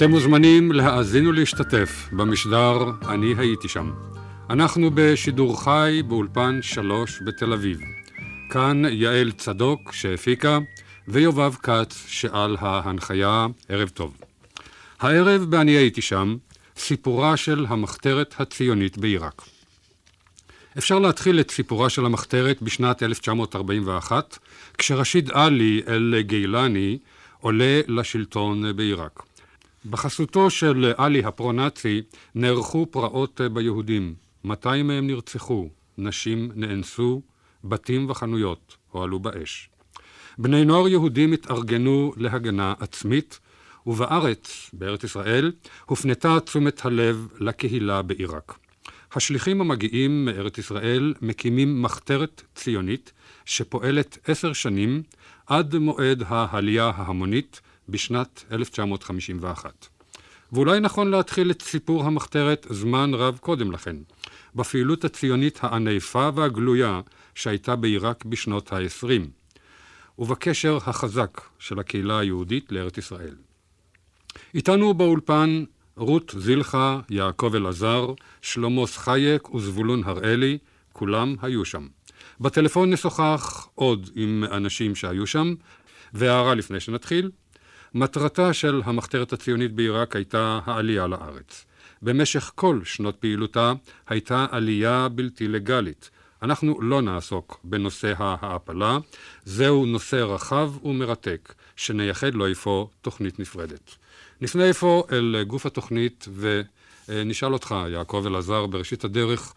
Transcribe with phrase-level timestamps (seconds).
[0.00, 3.90] אתם מוזמנים להאזין ולהשתתף במשדר "אני הייתי שם".
[4.50, 7.80] אנחנו בשידור חי באולפן שלוש בתל אביב.
[8.50, 10.58] כאן יעל צדוק שהפיקה
[11.08, 13.46] ויובב כץ שעל ההנחיה.
[13.68, 14.16] ערב טוב.
[15.00, 16.36] הערב ב"אני הייתי שם"
[16.76, 19.42] סיפורה של המחתרת הציונית בעיראק.
[20.78, 24.38] אפשר להתחיל את סיפורה של המחתרת בשנת 1941,
[24.78, 26.98] כשרשיד עלי אל-גילני
[27.40, 29.29] עולה לשלטון בעיראק.
[29.86, 32.02] בחסותו של עלי הפרו-נאצי
[32.34, 34.14] נערכו פרעות ביהודים.
[34.44, 37.22] 200 מהם נרצחו, נשים נאנסו,
[37.64, 39.70] בתים וחנויות הועלו באש.
[40.38, 43.40] בני נוער יהודים התארגנו להגנה עצמית,
[43.86, 45.52] ובארץ, בארץ ישראל,
[45.86, 48.58] הופנתה תשומת הלב לקהילה בעיראק.
[49.12, 53.12] השליחים המגיעים מארץ ישראל מקימים מחתרת ציונית
[53.44, 55.02] שפועלת עשר שנים
[55.46, 59.86] עד מועד העלייה ההמונית בשנת 1951.
[60.52, 63.96] ואולי נכון להתחיל את סיפור המחתרת זמן רב קודם לכן,
[64.54, 67.00] בפעילות הציונית הענפה והגלויה
[67.34, 69.06] שהייתה בעיראק בשנות ה-20,
[70.18, 73.34] ובקשר החזק של הקהילה היהודית לארץ ישראל.
[74.54, 75.64] איתנו באולפן
[75.96, 78.06] רות זילכה, יעקב אלעזר,
[78.42, 80.58] שלמה סחייק וזבולון הראלי,
[80.92, 81.86] כולם היו שם.
[82.40, 85.54] בטלפון נשוחח עוד עם אנשים שהיו שם,
[86.12, 87.30] והערה לפני שנתחיל,
[87.94, 91.64] מטרתה של המחתרת הציונית בעיראק הייתה העלייה לארץ.
[92.02, 93.72] במשך כל שנות פעילותה
[94.08, 96.10] הייתה עלייה בלתי לגלית.
[96.42, 98.98] אנחנו לא נעסוק בנושא ההעפלה,
[99.44, 103.96] זהו נושא רחב ומרתק, שנייחד לו אפוא תוכנית נפרדת.
[104.40, 106.28] נפנה אפוא אל גוף התוכנית
[107.08, 109.54] ונשאל אותך, יעקב אלעזר, בראשית הדרך,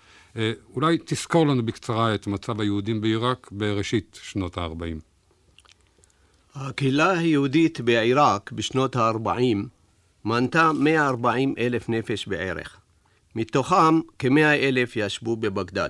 [0.75, 5.12] אולי תזכור לנו בקצרה את מצב היהודים בעיראק בראשית שנות ה-40.
[6.55, 9.57] הקהילה היהודית בעיראק בשנות ה-40
[10.25, 12.77] מנתה 140 אלף נפש בערך.
[13.35, 15.89] מתוכם כ-100 אלף ישבו בבגדד.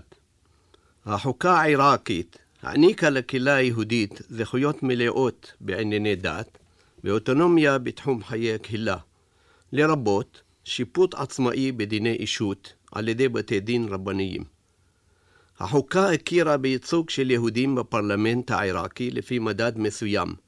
[1.05, 6.57] החוקה העיראקית העניקה לקהילה היהודית זכויות מלאות בענייני דת
[7.03, 8.97] ואוטונומיה בתחום חיי הקהילה,
[9.71, 14.43] לרבות שיפוט עצמאי בדיני אישות על ידי בתי דין רבניים.
[15.59, 20.42] החוקה הכירה בייצוג של יהודים בפרלמנט העיראקי לפי מדד מסוים,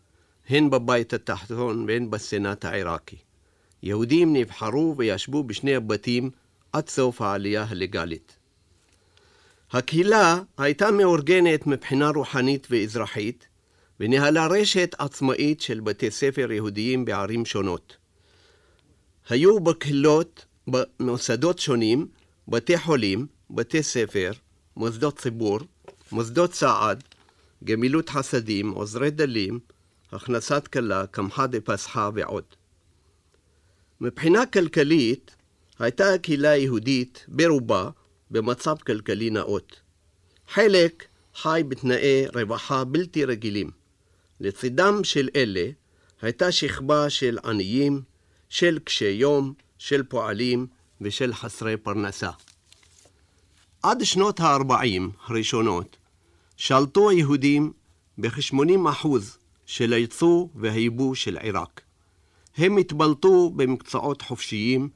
[0.50, 3.16] הן בבית התחתון והן בסנאט העיראקי.
[3.84, 6.30] יהודים נבחרו וישבו בשני הבתים
[6.74, 8.38] עד סוף העלייה הלגאלית.
[9.72, 13.48] הקהילה הייתה מאורגנת מבחינה רוחנית ואזרחית,
[14.00, 17.98] וניהלה רשת עצמאית של בתי ספר יהודיים בערים שונות.
[19.30, 22.08] היו בקהילות, במוסדות שונים,
[22.48, 24.32] בתי חולים, בתי ספר,
[24.78, 25.60] מוסדות ציבור,
[26.12, 27.04] מוסדות סעד,
[27.64, 29.60] גמילות חסדים, עוזרי דלים,
[30.16, 32.44] הכנסת כלה, קמחא דפסחא ועוד.
[34.02, 35.36] מבחינה כלכלית,
[35.80, 37.90] הייתה הקהילה היהודית ברובה
[38.32, 39.82] במצב כלכלי נאות.
[40.48, 41.06] חלק
[41.36, 43.72] חי בתנאי רווחה בלתי רגילים.
[44.40, 45.70] לצידם של אלה
[46.22, 48.02] הייתה שכבה של עניים,
[48.50, 50.68] של קשי יום, של פועלים
[51.02, 52.32] ושל חסרי פרנסה.
[53.84, 55.98] עד שנות ה-40 הראשונות
[56.58, 57.74] שלטו היהודים
[58.18, 59.08] בכ-80%
[59.66, 61.82] של הייצוא והייבוא של עיראק.
[62.58, 64.90] הם התבלטו במקצועות חופשיים,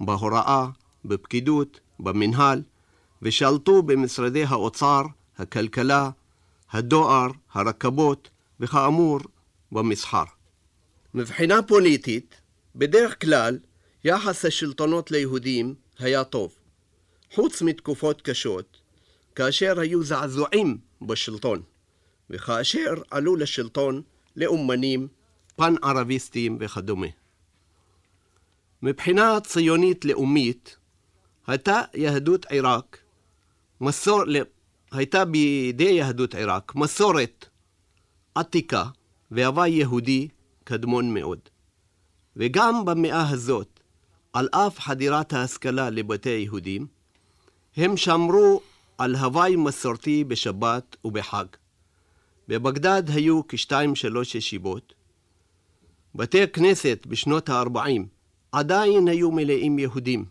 [0.00, 0.66] בהוראה,
[1.04, 2.62] בפקידות, במנהל,
[3.22, 5.02] ושלטו במשרדי האוצר,
[5.38, 6.10] הכלכלה,
[6.70, 9.20] הדואר, הרכבות, וכאמור,
[9.72, 10.24] במסחר.
[11.14, 12.40] מבחינה פוליטית,
[12.76, 13.58] בדרך כלל,
[14.04, 16.54] יחס השלטונות ליהודים היה טוב.
[17.34, 18.76] חוץ מתקופות קשות,
[19.34, 21.62] כאשר היו זעזועים בשלטון,
[22.30, 24.02] וכאשר עלו לשלטון
[24.36, 25.08] לאומנים,
[25.56, 27.06] פן-ערביסטים וכדומה.
[28.82, 30.76] מבחינה ציונית לאומית,
[31.46, 32.98] הייתה יהדות עיראק,
[33.80, 34.22] מסור,
[34.92, 37.46] הייתה בידי יהדות עיראק מסורת
[38.34, 38.84] עתיקה
[39.30, 40.28] והווי יהודי
[40.64, 41.38] קדמון מאוד.
[42.36, 43.80] וגם במאה הזאת,
[44.32, 46.86] על אף חדירת ההשכלה לבתי יהודים,
[47.76, 48.60] הם שמרו
[48.98, 51.46] על הווי מסורתי בשבת ובחג.
[52.48, 54.94] בבגדד היו כשתיים שלוש ישיבות.
[56.14, 58.02] בתי הכנסת בשנות ה-40
[58.52, 60.24] עדיין היו מלאים יהודים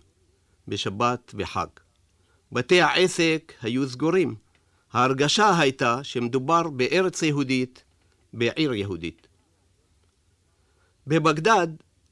[0.67, 1.67] בשבת וחג.
[2.51, 4.35] בתי העסק היו סגורים.
[4.91, 7.83] ההרגשה הייתה שמדובר בארץ יהודית,
[8.33, 9.27] בעיר יהודית.
[11.07, 11.67] בבגדד,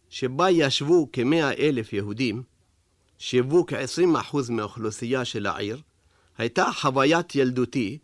[0.09, 2.43] שבה ישבו כמאה אלף יהודים,
[3.17, 5.81] שהיוו כ-20% מהאוכלוסייה של העיר,
[6.37, 7.97] הייתה חוויית ילדותי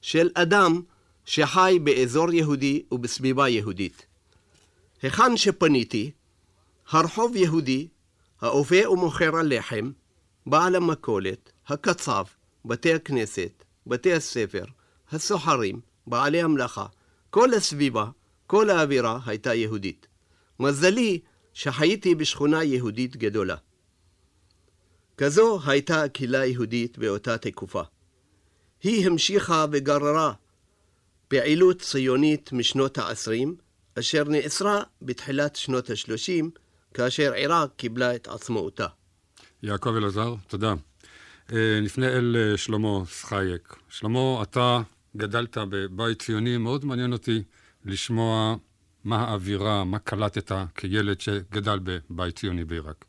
[0.00, 0.82] של אדם
[1.28, 4.06] שחי באזור יהודי ובסביבה יהודית.
[5.02, 6.10] היכן שפניתי,
[6.90, 7.88] הרחוב יהודי,
[8.40, 9.90] האופה ומוכר הלחם,
[10.46, 12.24] בעל המכולת, הקצב,
[12.64, 14.64] בתי הכנסת, בתי הספר,
[15.10, 16.86] הסוחרים, בעלי המלאכה,
[17.30, 18.06] כל הסביבה,
[18.46, 20.06] כל האווירה הייתה יהודית.
[20.60, 21.20] מזלי
[21.52, 23.56] שחייתי בשכונה יהודית גדולה.
[25.16, 27.82] כזו הייתה הקהילה היהודית באותה תקופה.
[28.82, 30.32] היא המשיכה וגררה
[31.28, 33.48] פעילות ציונית משנות ה-20,
[33.98, 36.44] אשר נאסרה בתחילת שנות ה-30,
[36.94, 38.86] כאשר עיראק קיבלה את עצמאותה.
[39.62, 40.74] יעקב אלעזר, תודה.
[41.52, 43.76] אה, נפנה אל אה, שלמה סחייק.
[43.88, 44.80] שלמה, אתה
[45.16, 47.42] גדלת בבית ציוני, מאוד מעניין אותי
[47.84, 48.56] לשמוע
[49.04, 53.04] מה האווירה, מה קלטת כילד שגדל בבית ציוני בעיראק.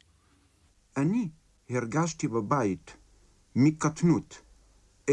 [0.98, 1.30] אני
[1.70, 2.96] הרגשתי בבית
[3.56, 4.42] מקטנות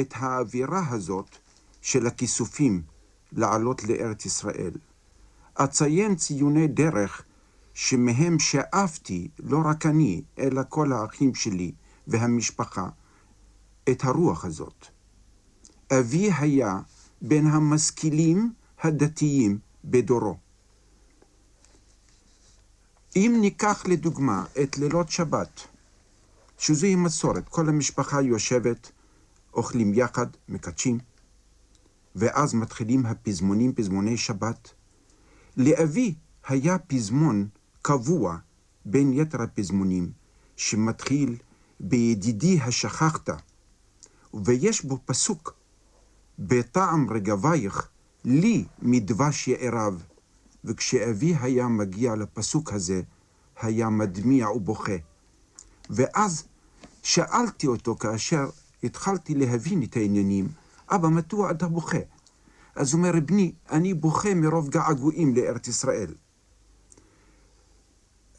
[0.01, 1.37] את האווירה הזאת
[1.83, 2.83] של הכיסופים
[3.33, 4.73] לעלות לארץ ישראל.
[5.55, 7.23] אציין ציוני דרך
[7.75, 11.73] שמהם שאפתי, לא רק אני, אלא כל האחים שלי
[12.07, 12.89] והמשפחה,
[13.91, 14.87] את הרוח הזאת.
[15.93, 16.81] אבי היה
[17.23, 18.53] בין המשכילים
[18.83, 20.37] הדתיים בדורו.
[23.17, 25.61] אם ניקח לדוגמה את לילות שבת,
[26.59, 28.93] שזוהי מסורת, כל המשפחה יושבת,
[29.55, 30.99] אוכלים יחד, מקדשים,
[32.17, 34.73] ואז מתחילים הפזמונים, פזמוני שבת.
[35.57, 36.15] לאבי
[36.49, 37.49] היה פזמון
[37.83, 38.37] קבוע
[38.85, 40.13] בין יתר הפזמונים,
[40.57, 41.37] שמתחיל
[41.81, 43.31] בידידי השכחת,
[44.35, 45.55] ויש בו פסוק,
[46.39, 47.89] בטעם רגבייך
[48.25, 50.03] לי מדבש יערב,
[50.65, 53.03] וכשאבי היה מגיע לפסוק הזה,
[53.61, 54.97] היה מדמיע ובוכה.
[55.91, 56.45] ואז
[57.03, 58.49] שאלתי אותו כאשר
[58.83, 60.49] התחלתי להבין את העניינים,
[60.91, 61.99] אבא, מדוע אתה בוכה?
[62.77, 66.15] אז הוא אומר, בני, אני בוכה מרוב געגועים לארץ ישראל.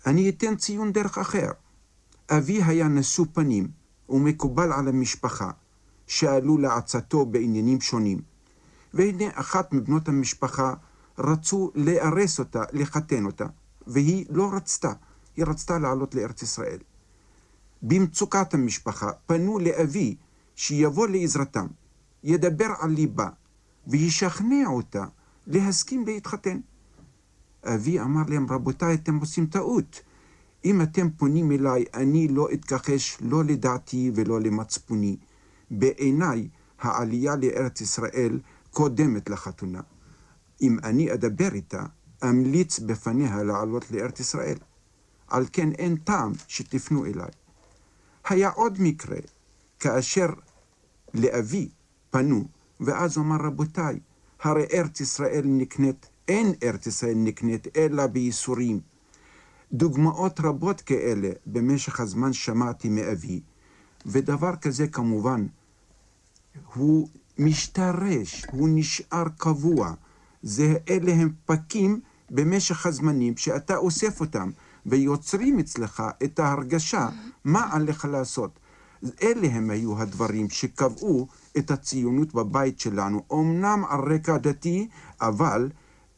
[0.06, 1.52] אני אתן ציון דרך אחר.
[2.30, 3.68] אבי היה נשוא פנים
[4.10, 5.52] ומקובל על המשפחה,
[6.08, 8.22] שעלו לעצתו בעניינים שונים.
[8.94, 10.74] והנה אחת מבנות המשפחה
[11.18, 13.46] רצו לארס אותה, לחתן אותה,
[13.88, 14.92] והיא לא רצתה,
[15.36, 16.80] היא רצתה לעלות לארץ ישראל.
[17.82, 20.16] במצוקת המשפחה פנו לאבי
[20.56, 21.68] שיבוא לעזרתם,
[22.24, 23.30] ידבר על ליבה,
[23.88, 25.06] וישכנע אותה
[25.48, 26.60] להסכים להתחתן.
[27.64, 30.02] אבי אמר להם, רבותיי, אתם עושים טעות.
[30.66, 35.18] אם אתם פונים אליי, אני לא אתכחש לא לדעתי ולא למצפוני.
[35.72, 36.48] בעיניי,
[36.80, 38.40] העלייה לארץ ישראל
[38.72, 39.82] קודמת לחתונה.
[40.62, 41.84] אם אני אדבר איתה,
[42.24, 44.58] אמליץ בפניה לעלות לארץ ישראל.
[45.28, 47.30] על כן אין טעם שתפנו אליי.
[48.30, 49.18] היה עוד מקרה,
[49.80, 50.28] כאשר
[51.14, 51.70] לאבי
[52.18, 52.44] פנו,
[52.80, 54.00] ואז אמר, רבותיי,
[54.42, 58.80] הרי ארץ ישראל נקנית, אין ארץ ישראל נקנית אלא בייסורים.
[59.74, 63.42] דוגמאות רבות כאלה במשך הזמן שמעתי מאבי,
[64.06, 65.48] ודבר כזה כמובן
[66.74, 67.08] הוא
[67.40, 69.94] משתרש, הוא נשאר קבוע.
[70.44, 72.00] זה, אלה הם פקים
[72.30, 74.52] במשך הזמנים שאתה אוסף אותם,
[74.86, 77.10] ויוצרים אצלך את ההרגשה
[77.46, 78.60] מה עליך לעשות.
[79.22, 81.28] אלה הם היו הדברים שקבעו
[81.58, 84.88] את הציונות בבית שלנו, אמנם על רקע דתי,
[85.22, 85.70] אבל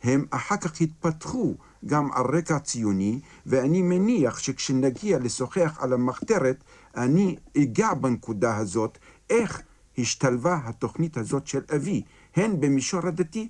[0.03, 1.55] הם אחר כך התפתחו
[1.85, 6.63] גם על רקע ציוני, ואני מניח שכשנגיע לשוחח על המחתרת,
[6.97, 8.97] אני אגע בנקודה הזאת,
[9.29, 9.61] איך
[9.97, 12.01] השתלבה התוכנית הזאת של אבי,
[12.35, 13.49] הן במישור הדתי,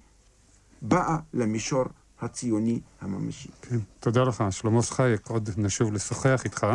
[0.81, 1.85] באה למישור
[2.21, 3.49] הציוני הממשי.
[3.61, 6.67] כן, תודה לך, שלמה סחייק, עוד נשוב לשוחח איתך.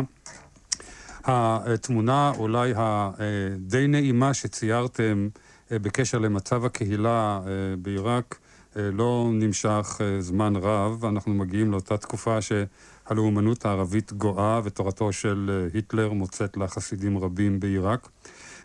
[1.27, 5.27] התמונה אולי הדי נעימה שציירתם
[5.71, 8.37] אה, בקשר למצב הקהילה אה, בעיראק
[8.77, 11.05] אה, לא נמשך זמן רב.
[11.05, 18.09] אנחנו מגיעים לאותה תקופה שהלאומנות הערבית גואה ותורתו של היטלר מוצאת לה חסידים רבים בעיראק.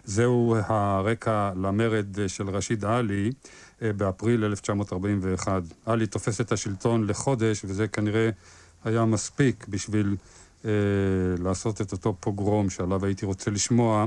[0.04, 3.30] זהו הרקע למרד של רשיד עלי
[3.80, 5.62] באפריל 1941.
[5.86, 8.30] עלי תופס את השלטון לחודש, וזה כנראה
[8.84, 10.16] היה מספיק בשביל
[10.64, 10.70] אה,
[11.38, 14.06] לעשות את אותו פוגרום שעליו הייתי רוצה לשמוע,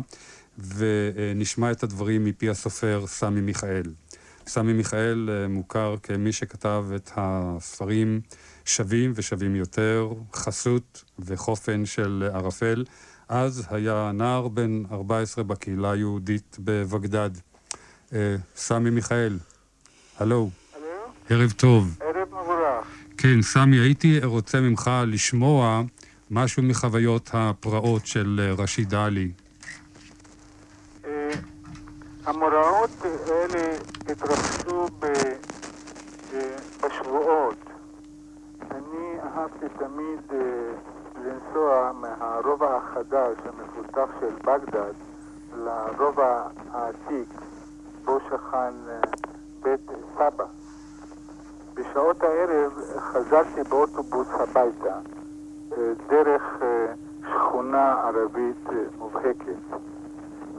[0.57, 3.83] ונשמע את הדברים מפי הסופר סמי מיכאל.
[4.47, 8.21] סמי מיכאל אה, מוכר כמי שכתב את הספרים
[8.65, 12.83] שווים ושווים יותר, חסות וחופן של ערפל.
[13.29, 17.29] אז היה נער בן 14 בקהילה היהודית בבגדד.
[18.13, 19.37] אה, סמי מיכאל,
[20.17, 20.49] הלו.
[20.75, 20.85] הלו.
[21.29, 21.97] ערב טוב.
[22.01, 22.87] ערב מבורך.
[23.17, 25.83] כן, סמי, הייתי רוצה ממך לשמוע
[26.31, 29.31] משהו מחוויות הפרעות של אה, רשיד עלי.
[31.05, 31.29] אה,
[32.25, 33.77] המאורעות האלה
[34.07, 34.87] התרחשו
[36.83, 37.57] בשבועות.
[38.71, 40.19] אני אהבתי תמיד
[41.25, 44.93] לנסוע מהרובע החדש המפותח של בגדד
[45.55, 47.29] לרובע העתיק
[48.05, 48.99] בו שכן אה,
[49.63, 50.45] בית סבא.
[51.73, 55.22] בשעות הערב חזרתי באוטובוס הביתה אה,
[56.09, 58.67] דרך אה, שכונה ערבית
[58.99, 59.77] מובהקת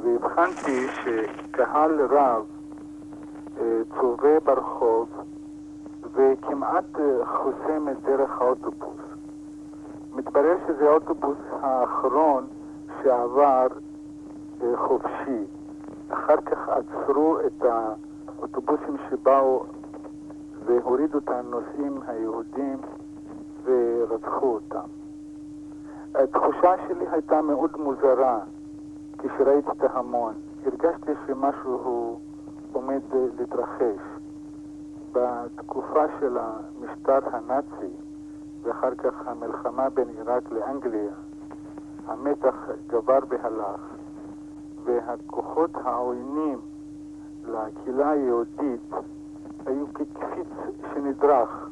[0.02, 2.44] והבחנתי שקהל רב
[4.00, 5.08] צובא ברחוב
[6.12, 6.84] וכמעט
[7.24, 9.00] חוסם את דרך האוטובוס.
[10.14, 12.46] מתברר שזה האוטובוס האחרון
[13.02, 13.66] שעבר
[14.76, 15.44] חופשי.
[16.08, 19.64] אחר כך עצרו את האוטובוסים שבאו
[20.64, 22.78] והורידו את הנוסעים היהודים
[23.64, 25.03] ורצחו אותם.
[26.14, 28.40] התחושה שלי הייתה מאוד מוזרה
[29.18, 30.34] כשראיתי את ההמון.
[30.66, 32.18] הרגשתי שמשהו
[32.72, 33.00] עומד
[33.38, 34.00] להתרחש.
[35.12, 37.92] בתקופה של המשטר הנאצי
[38.62, 41.12] ואחר כך המלחמה בין עיראק לאנגליה,
[42.06, 42.54] המתח
[42.86, 43.80] גבר והלך,
[44.84, 46.60] והכוחות העוינים
[47.44, 48.90] לקהילה היהודית
[49.66, 50.48] היו כקפיץ
[50.94, 51.68] שנדרך.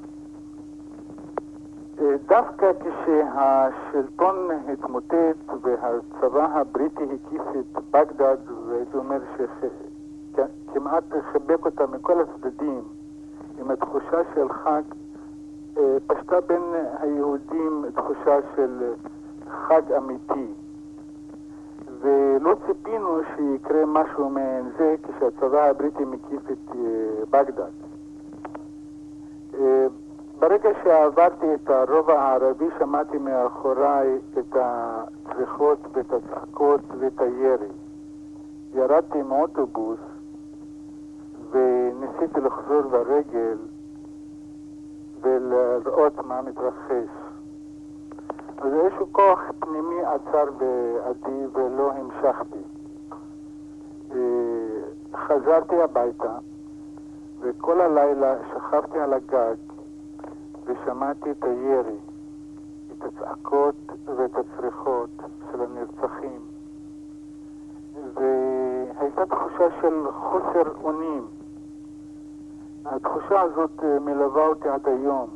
[2.01, 8.37] אה, דווקא כשהשלטון התמוטט והצבא הבריטי הקיף את בגדד,
[8.69, 12.83] והייתי אומר שכמעט חיבק אותה מכל הצדדים,
[13.59, 14.83] עם התחושה של חג,
[15.79, 16.63] אה, פשטה בין
[17.01, 18.93] היהודים תחושה של
[19.51, 20.53] חג אמיתי.
[22.01, 27.73] ולא ציפינו שיקרה משהו מעין זה כשהצבא הבריטי מקיף את אה, בגדד.
[30.43, 37.69] ברגע שעברתי את הרובע הערבי שמעתי מאחוריי את הצריחות ואת הצעקות ואת הירי.
[38.75, 39.99] ירדתי מאוטובוס
[41.51, 43.57] וניסיתי לחזור ברגל
[45.21, 47.11] ולראות מה מתרחש.
[48.59, 52.63] אז איזשהו כוח פנימי עצר בעדי ולא המשכתי.
[54.15, 54.19] אה,
[55.15, 56.35] חזרתי הביתה
[57.41, 59.72] וכל הלילה שכבתי על הגג
[60.65, 61.99] ושמעתי את הירי,
[62.93, 65.11] את הצעקות ואת הצריחות
[65.53, 66.41] של הנרצחים
[68.15, 71.27] והייתה תחושה של חוסר אונים.
[72.85, 75.31] התחושה הזאת אה, מלווה אותי עד היום.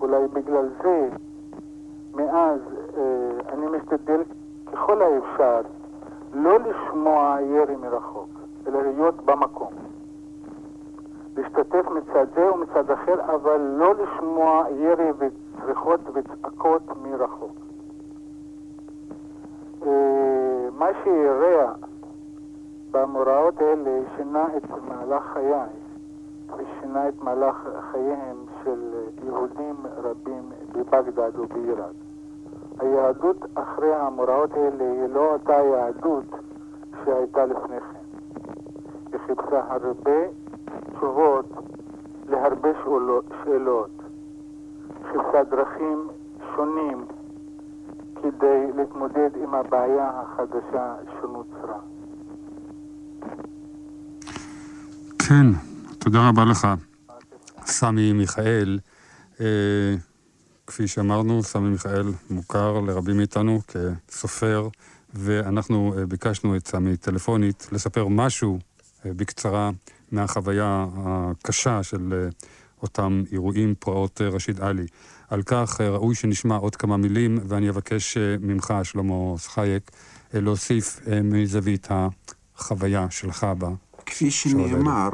[0.00, 1.08] אולי בגלל זה
[2.14, 2.60] מאז
[2.96, 4.22] אה, אני משתדל
[4.72, 5.60] ככל האפשר
[6.32, 8.28] לא לשמוע ירי מרחוק,
[8.66, 9.81] אלא להיות במקום.
[11.36, 17.52] להשתתף מצד זה ומצד אחר, אבל לא לשמוע ירי וצריחות וצעקות מרחוק.
[19.86, 21.72] אה, מה שאירע
[22.90, 25.66] במאורעות האלה שינה את מהלך חיי
[26.56, 31.92] ושינה את מהלך חייהם של יהודים רבים בבגדד ובעיראק.
[32.78, 36.24] היהדות אחרי המאורעות האלה היא לא אותה יהדות
[37.04, 37.98] שהייתה לפני כן.
[39.12, 40.20] היא חיפשה הרבה
[41.02, 41.46] תשובות
[42.28, 42.68] להרבה
[43.44, 43.90] שאלות.
[45.02, 46.08] חיפשה דרכים
[46.56, 47.06] שונים
[48.22, 51.78] כדי להתמודד עם הבעיה החדשה שנוצרה.
[55.18, 55.46] כן,
[55.98, 56.68] תודה רבה לך,
[57.64, 58.78] סמי מיכאל.
[59.40, 59.94] אה,
[60.66, 63.60] כפי שאמרנו, סמי מיכאל מוכר לרבים מאיתנו
[64.08, 64.68] כסופר,
[65.14, 68.58] ואנחנו אה, ביקשנו את סמי טלפונית לספר משהו
[69.06, 69.70] אה, בקצרה
[70.12, 72.28] מהחוויה הקשה של אה,
[72.82, 74.86] אותם אירועים, פרעות רשיד עלי.
[75.28, 79.90] על כך ראוי שנשמע עוד כמה מילים, ואני אבקש ממך, שלמה סחייק,
[80.34, 83.68] להוסיף מזווית החוויה שלך בה.
[84.06, 85.08] כפי שנאמר,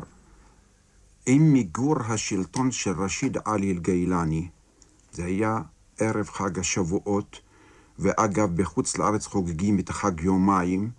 [1.26, 4.48] עם מיגור השלטון של רשיד עלי אל-גילני,
[5.12, 5.58] זה היה
[5.98, 7.40] ערב חג השבועות,
[7.98, 10.90] ואגב, בחוץ לארץ חוגגים את החג יומיים.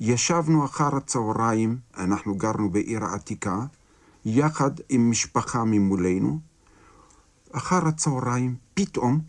[0.00, 3.64] ישבנו אחר הצהריים, אנחנו גרנו בעיר העתיקה,
[4.24, 6.38] יחד עם משפחה ממולנו.
[7.52, 9.20] אחר הצהריים, פתאום,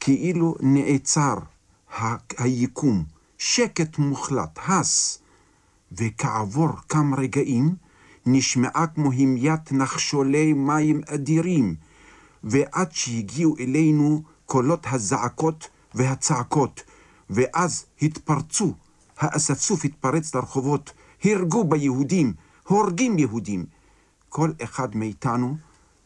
[0.00, 1.34] כאילו נעצר
[2.38, 3.04] היקום,
[3.38, 5.18] שקט מוחלט, הס,
[5.92, 7.74] וכעבור כמה רגעים
[8.26, 11.74] נשמעה כמו המיית נחשולי מים אדירים,
[12.44, 16.82] ועד שהגיעו אלינו קולות הזעקות והצעקות,
[17.30, 18.74] ואז התפרצו,
[19.20, 20.92] האספסוף התפרץ לרחובות,
[21.24, 22.32] הרגו ביהודים,
[22.68, 23.64] הורגים יהודים.
[24.28, 25.56] כל אחד מאיתנו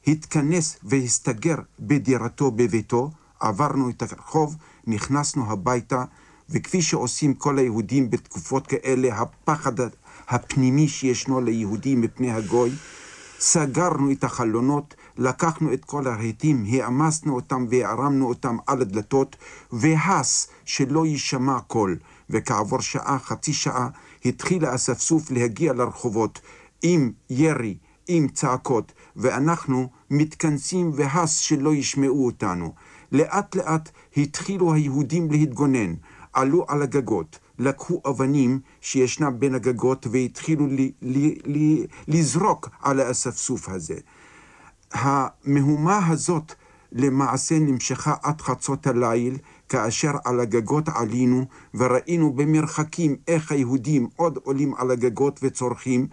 [0.06, 4.56] התכנס והסתגר בדירתו בביתו, עברנו את הרחוב,
[4.86, 6.04] נכנסנו הביתה,
[6.50, 9.72] וכפי שעושים כל היהודים בתקופות כאלה, הפחד
[10.28, 12.70] הפנימי שישנו ליהודים מפני הגוי,
[13.38, 19.36] סגרנו את החלונות לקחנו את כל הרהיטים, העמסנו אותם והרמנו אותם על הדלתות,
[19.72, 21.96] והס שלא יישמע קול.
[22.30, 23.88] וכעבור שעה, חצי שעה,
[24.24, 26.40] התחיל האספסוף להגיע לרחובות
[26.82, 27.76] עם ירי,
[28.08, 32.74] עם צעקות, ואנחנו מתכנסים והס שלא ישמעו אותנו.
[33.12, 35.94] לאט לאט התחילו היהודים להתגונן,
[36.32, 43.68] עלו על הגגות, לקחו אבנים שישנם בין הגגות והתחילו לי, לי, לי, לזרוק על האספסוף
[43.68, 43.96] הזה.
[44.92, 46.52] המהומה הזאת
[46.92, 49.38] למעשה נמשכה עד חצות הליל,
[49.68, 51.44] כאשר על הגגות עלינו
[51.74, 56.06] וראינו במרחקים איך היהודים עוד עולים על הגגות וצורכים,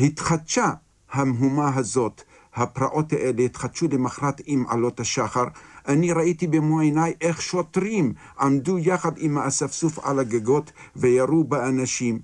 [0.00, 0.70] התחדשה
[1.12, 2.22] המהומה הזאת,
[2.54, 5.44] הפרעות האלה התחדשו למחרת עם עלות השחר.
[5.88, 12.18] אני ראיתי במו עיניי איך שוטרים עמדו יחד עם האספסוף על הגגות וירו באנשים.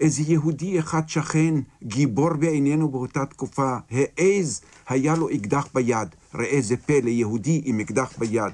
[0.00, 6.08] איזה יהודי אחד שכן, גיבור בעינינו באותה תקופה, העז, היה לו אקדח ביד.
[6.34, 8.52] ראה זה פלא, יהודי עם אקדח ביד.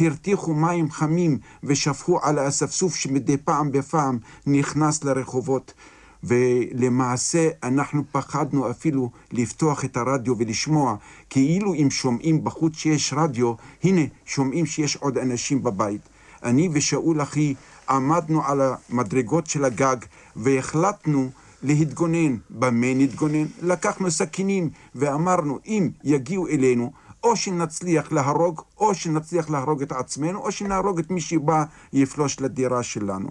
[0.00, 5.74] הרתיחו מים חמים ושפכו על האספסוף שמדי פעם בפעם נכנס לרחובות.
[6.24, 10.96] ולמעשה אנחנו פחדנו אפילו לפתוח את הרדיו ולשמוע,
[11.30, 16.00] כאילו אם שומעים בחוץ שיש רדיו, הנה, שומעים שיש עוד אנשים בבית.
[16.42, 17.54] אני ושאול אחי
[17.88, 19.96] עמדנו על המדרגות של הגג
[20.36, 21.30] והחלטנו
[21.62, 22.36] להתגונן.
[22.50, 23.44] במה נתגונן?
[23.62, 26.92] לקחנו סכינים ואמרנו, אם יגיעו אלינו,
[27.24, 32.82] או שנצליח להרוג, או שנצליח להרוג את עצמנו, או שנהרוג את מי שבא יפלוש לדירה
[32.82, 33.28] שלנו.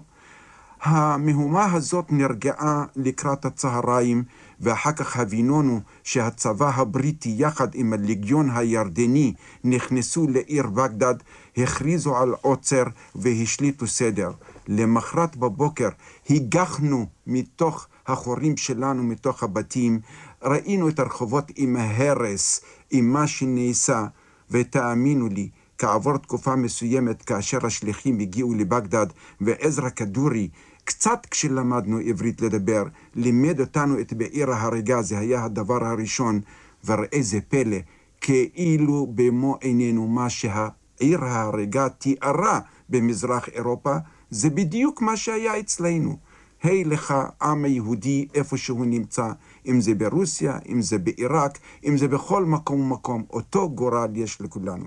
[0.82, 4.24] המהומה הזאת נרגעה לקראת הצהריים,
[4.60, 11.14] ואחר כך הבינונו שהצבא הבריטי יחד עם הליגיון הירדני נכנסו לעיר בגדד,
[11.56, 14.30] הכריזו על עוצר והשליטו סדר.
[14.68, 15.88] למחרת בבוקר
[16.30, 20.00] הגחנו מתוך החורים שלנו, מתוך הבתים,
[20.44, 24.06] ראינו את הרחובות עם ההרס, עם מה שנעשה,
[24.50, 29.06] ותאמינו לי, כעבור תקופה מסוימת, כאשר השליחים הגיעו לבגדד,
[29.40, 30.48] ועזרא כדורי,
[30.84, 36.40] קצת כשלמדנו עברית לדבר, לימד אותנו את בעיר ההריגה, זה היה הדבר הראשון,
[36.84, 37.76] וראה זה פלא,
[38.20, 43.96] כאילו במו עינינו מה שהעיר ההריגה תיארה במזרח אירופה,
[44.30, 46.16] זה בדיוק מה שהיה אצלנו.
[46.62, 49.32] היי לך, עם היהודי, איפה שהוא נמצא,
[49.66, 54.84] אם זה ברוסיה, אם זה בעיראק, אם זה בכל מקום ומקום, אותו גורל יש לכולנו.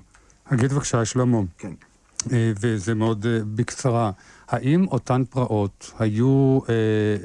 [0.53, 1.37] אגיד בבקשה, שלמה.
[1.57, 1.73] כן.
[2.31, 4.11] אה, וזה מאוד אה, בקצרה.
[4.49, 6.73] האם אותן פרעות היו אה,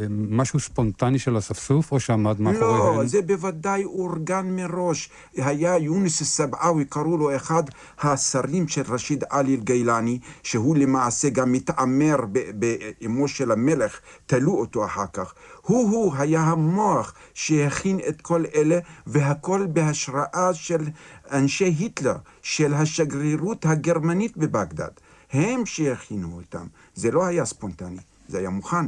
[0.08, 2.96] משהו ספונטני של אספסוף, או שעמד מאחוריהן?
[2.96, 5.10] לא, זה בוודאי אורגן מראש.
[5.36, 7.62] היה יונס סבעאווי, קראו לו אחד
[8.00, 12.16] השרים של רשיד עלי אל-גילני, שהוא למעשה גם מתעמר
[12.54, 15.34] באמו של המלך, תלו אותו אחר כך.
[15.62, 20.88] הוא-הוא היה המוח שהכין את כל אלה, והכל בהשראה של
[21.32, 24.90] אנשי היטלר, של השגרירות הגרמנית בבגדד.
[25.32, 26.66] הם שהכינו אותם.
[26.94, 27.96] זה לא היה ספונטני,
[28.28, 28.86] זה היה מוכן.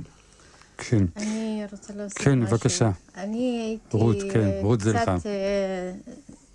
[0.79, 1.05] כן.
[1.17, 2.57] אני רוצה להוסיף כן, משהו.
[2.57, 2.91] בבקשה.
[3.17, 5.01] אני הייתי רות, כן, רות זה לך.
[5.03, 5.93] קצת אה,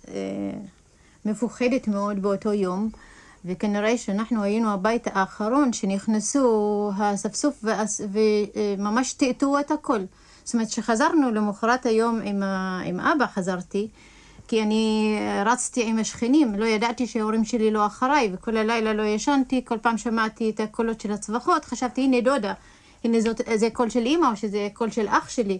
[0.08, 0.14] אה,
[1.24, 2.90] מפוחדת מאוד באותו יום,
[3.44, 6.46] וכנראה שאנחנו היינו הבית האחרון שנכנסו
[6.96, 10.00] האספסוף ואס- וממש טאטאו את הכל.
[10.44, 13.88] זאת אומרת, כשחזרנו למחרת היום עם, ה- עם אבא, חזרתי,
[14.50, 19.64] כי אני רצתי עם השכנים, לא ידעתי שההורים שלי לא אחריי, וכל הלילה לא ישנתי,
[19.64, 22.52] כל פעם שמעתי את הקולות של הצווחות, חשבתי, הנה דודה,
[23.04, 25.58] הנה זאת, זה קול של אימא או שזה קול של אח שלי.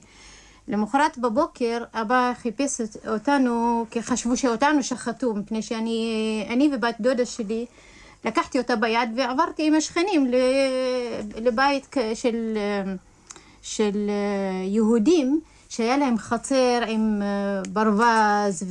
[0.68, 7.66] למחרת בבוקר אבא חיפש אותנו, כי חשבו שאותנו שחטו, מפני שאני אני ובת דודה שלי,
[8.24, 10.26] לקחתי אותה ביד ועברתי עם השכנים
[11.37, 12.59] לבית של,
[13.62, 14.11] של
[14.64, 15.40] יהודים.
[15.70, 18.62] שהיה להם חצר עם אה, ברווז,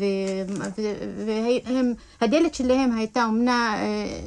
[2.21, 4.19] והדלת שלהם הייתה אומנה אה,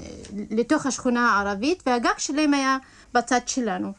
[0.50, 2.76] לתוך השכונה הערבית, והגג שלהם היה
[3.14, 3.92] בצד שלנו.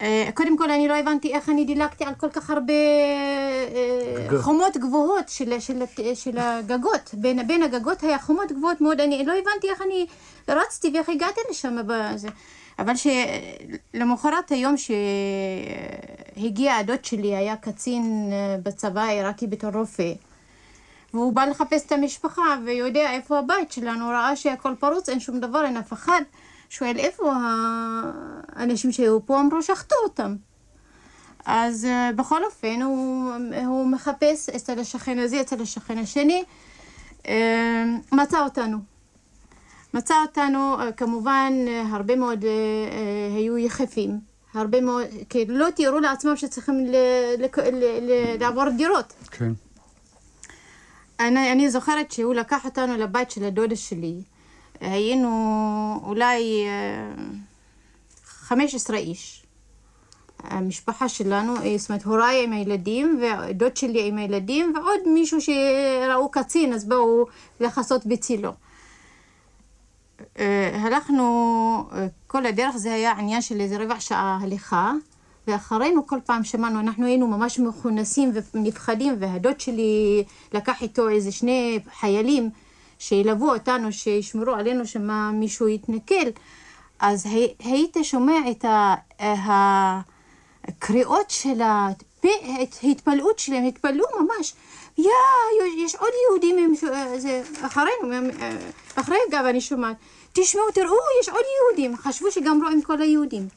[0.00, 4.76] אה, קודם כל, אני לא הבנתי איך אני דילגתי על כל כך הרבה אה, חומות
[4.76, 5.82] גבוהות של, של,
[6.14, 7.10] של הגגות.
[7.12, 10.06] בין, בין הגגות היה חומות גבוהות מאוד, אני לא הבנתי איך אני
[10.48, 11.76] רצתי ואיך הגעתי לשם.
[11.86, 12.28] בזה.
[12.78, 14.74] אבל שלמחרת היום
[16.36, 20.12] שהגיע הדוד שלי, היה קצין אה, בצבא העיראקי בתור רופא.
[21.14, 25.64] והוא בא לחפש את המשפחה ויודע איפה הבית שלנו, ראה שהכל פרוץ, אין שום דבר,
[25.64, 26.20] אין אף אחד.
[26.68, 27.32] שואל איפה
[28.52, 30.36] האנשים שהיו פה, אמרו שחטו אותם.
[31.46, 33.32] אז uh, בכל אופן הוא,
[33.66, 36.44] הוא מחפש אצל השכן הזה, אצל השכן השני,
[37.22, 37.28] uh,
[38.12, 38.78] מצא אותנו.
[39.98, 42.46] מצא אותנו, uh, כמובן, uh, הרבה מאוד uh,
[43.36, 44.20] היו יחפים.
[44.54, 46.96] הרבה מאוד, כי לא תיארו לעצמם שצריכים ל,
[47.38, 49.12] ל, ל, ל, לעבור דירות.
[49.30, 49.52] כן.
[51.20, 54.22] אני, אני זוכרת שהוא לקח אותנו לבית של הדודה שלי.
[54.80, 57.24] היינו אולי אה,
[58.24, 59.46] 15 איש.
[60.40, 66.30] המשפחה שלנו, אה, זאת אומרת הוריי עם הילדים, ודוד שלי עם הילדים, ועוד מישהו שראו
[66.30, 67.24] קצין, אז באו
[67.60, 68.52] לכסות בצילו.
[70.38, 71.24] אה, הלכנו,
[71.92, 74.92] אה, כל הדרך זה היה עניין של איזה רבע שעה הליכה,
[75.46, 81.78] ואחרינו כל פעם שמענו, אנחנו היינו ממש מכונסים ונפחדים, והדוד שלי לקח איתו איזה שני
[82.00, 82.50] חיילים
[82.98, 86.28] שילוו אותנו, שישמרו עלינו שמה מישהו יתנכל,
[87.00, 87.26] אז
[87.58, 88.64] היית שומע את
[90.68, 91.60] הקריאות של
[92.82, 94.54] ההתפלאות שלהם, התפלאו ממש.
[94.98, 95.10] יא,
[95.76, 96.74] יש עוד יהודים
[97.62, 98.28] אחרינו,
[98.94, 99.96] אחרי אגב אני שומעת.
[100.40, 101.96] תשמעו, תראו, יש עוד יהודים.
[101.96, 103.48] חשבו שגם רואים כל היהודים.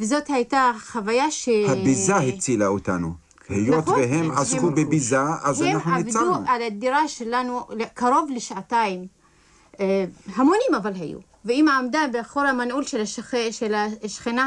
[0.00, 1.48] וזאת הייתה חוויה ש...
[1.48, 3.12] הביזה הצילה אותנו.
[3.48, 6.26] היות נכון, והם עסקו בביזה, אז אנחנו ניצלנו.
[6.26, 9.06] הם עבדו על הדירה שלנו קרוב לשעתיים.
[9.80, 11.18] אה, המונים אבל היו.
[11.44, 13.34] ואימא עמדה באחור המנעול של, השכ...
[13.50, 14.42] של השכנה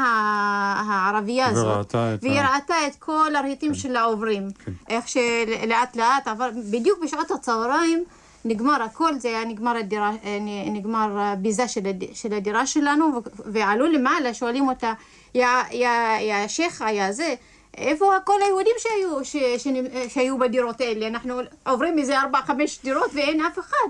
[0.86, 1.76] הערבייה הזאת.
[1.76, 2.54] וראתה את והיא ה...
[2.54, 3.78] ראתה את כל הרהיטים כן.
[3.78, 4.48] של העוברים.
[4.64, 4.72] כן.
[4.88, 8.04] איך שלאט לאט עבר, בדיוק בשעות הצהריים
[8.44, 12.04] נגמר הכל, זה היה נגמר, אה, נגמר הביזה של, הד...
[12.12, 14.92] של הדירה שלנו, ועלו למעלה, שואלים אותה,
[15.34, 17.34] יא, יא, שייחה, יא זה,
[17.76, 19.36] איפה כל היהודים שהיו, ש...
[19.36, 19.68] ש...
[20.08, 21.06] שהיו בדירות האלה?
[21.06, 23.88] אנחנו עוברים איזה ארבע, חמש דירות ואין אף אחד.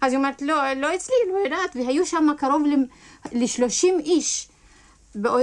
[0.00, 2.62] אז היא אומרת, לא, לא אצלי, לא יודעת, והיו שם קרוב
[3.32, 4.48] ל-30 איש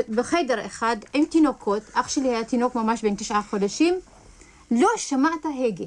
[0.10, 4.00] בחדר אחד עם תינוקות, אח שלי היה תינוק ממש בן תשעה חודשים,
[4.72, 5.86] לא שמעת הגה.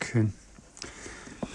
[0.00, 0.26] כן.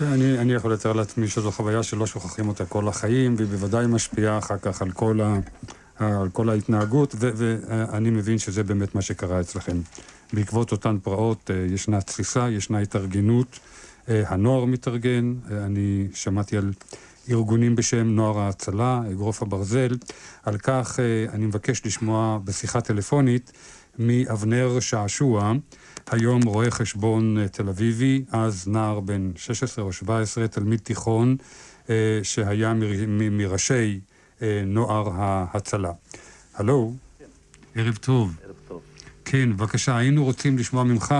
[0.02, 4.38] אני, אני יכול לתאר לעצמי שזו חוויה שלא שוכחים אותה כל החיים, והיא בוודאי משפיעה
[4.38, 5.40] אחר כך על כל, ה,
[6.00, 9.78] על כל ההתנהגות, ואני מבין שזה באמת מה שקרה אצלכם.
[10.34, 13.60] בעקבות אותן פרעות אה, ישנה תסיסה, ישנה התארגנות.
[14.10, 16.72] אה, הנוער מתארגן, אה, אני שמעתי על
[17.30, 19.98] ארגונים בשם נוער ההצלה, אגרוף הברזל.
[20.44, 21.00] על כך
[21.34, 23.52] אני מבקש לשמוע בשיחה טלפונית
[24.00, 25.54] מאבנר שעשוע,
[26.12, 31.36] היום רואה חשבון תל אביבי, אז נער בן 16 או 17, תלמיד תיכון,
[32.24, 32.74] שהיה
[33.32, 34.00] מראשי
[34.66, 35.92] נוער ההצלה.
[36.54, 36.94] הלו?
[37.20, 37.26] כן.
[37.76, 38.38] ערב טוב.
[38.44, 38.82] ערב טוב.
[39.26, 41.16] כן, בבקשה, היינו רוצים לשמוע ממך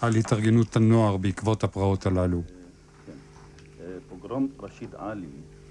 [0.00, 2.42] על התארגנות הנוער בעקבות הפרעות הללו.
[3.06, 3.12] כן.
[3.80, 5.26] אה, פוגרום רשיד עלי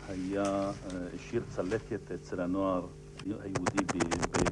[0.08, 0.72] היה, אה,
[1.16, 2.86] השאיר צלקת אצל הנוער
[3.26, 3.84] היהודי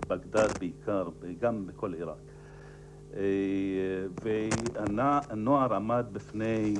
[0.07, 2.17] בבגדד בעיקר, וגם בכל עיראק.
[3.17, 3.21] אה,
[4.23, 6.73] והנוער עמד בפני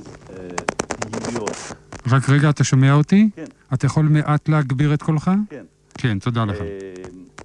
[1.10, 1.56] דמויות.
[2.06, 3.30] רק רגע, אתה שומע אותי?
[3.36, 3.44] כן.
[3.74, 5.30] אתה יכול מעט להגביר את קולך?
[5.50, 5.64] כן.
[5.98, 6.58] כן, תודה לך.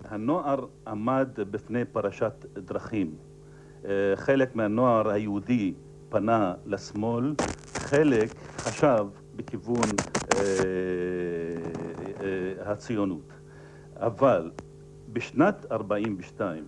[0.10, 3.12] הנוער עמד בפני פרשת דרכים.
[3.86, 5.74] אה, חלק מהנוער היהודי
[6.10, 7.36] פנה לשמאל,
[7.74, 9.90] חלק חשב בכיוון
[10.36, 10.40] אה,
[12.22, 13.34] אה, הציונות.
[13.96, 14.52] אבל
[15.14, 16.64] בשנת 42,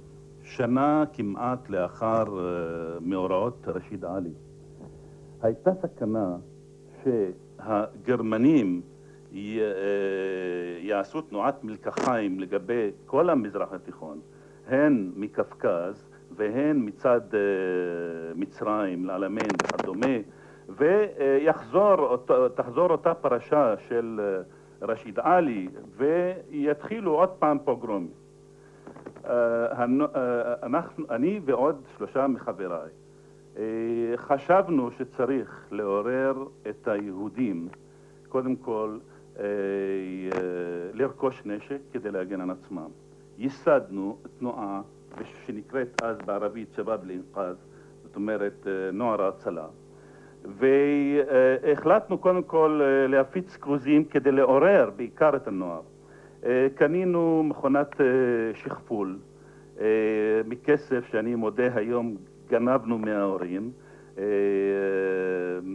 [0.55, 2.23] שנה כמעט לאחר
[3.01, 4.33] מאורעות רשיד עלי,
[5.41, 6.35] הייתה סכנה
[7.03, 8.81] שהגרמנים
[10.81, 14.19] יעשו תנועת מלקחיים לגבי כל המזרח התיכון,
[14.67, 16.03] הן מקווקז
[16.35, 17.39] והן מצד אה,
[18.35, 20.17] מצרים, לעלמיין וכדומה,
[20.69, 21.99] ותחזור
[22.91, 24.41] אותה פרשה של אה,
[24.87, 28.20] רשיד עלי, ויתחילו עוד פעם פוגרומים.
[29.25, 29.87] אה,
[31.09, 32.89] אני ועוד שלושה מחבריי
[34.15, 37.67] חשבנו שצריך לעורר את היהודים,
[38.29, 38.97] קודם כל
[40.93, 42.89] לרכוש נשק כדי להגן על עצמם.
[43.37, 44.81] ייסדנו תנועה
[45.45, 47.55] שנקראת אז בערבית שבאב לאינקאז,
[48.03, 49.65] זאת אומרת אה, נוער ההצלה.
[50.45, 55.81] והחלטנו קודם כל אה, להפיץ כרוזים כדי לעורר בעיקר את הנוער.
[56.45, 57.95] אה, קנינו מכונת
[58.53, 59.19] שכפול
[60.47, 62.15] מכסף שאני מודה היום
[62.49, 63.71] גנבנו מההורים.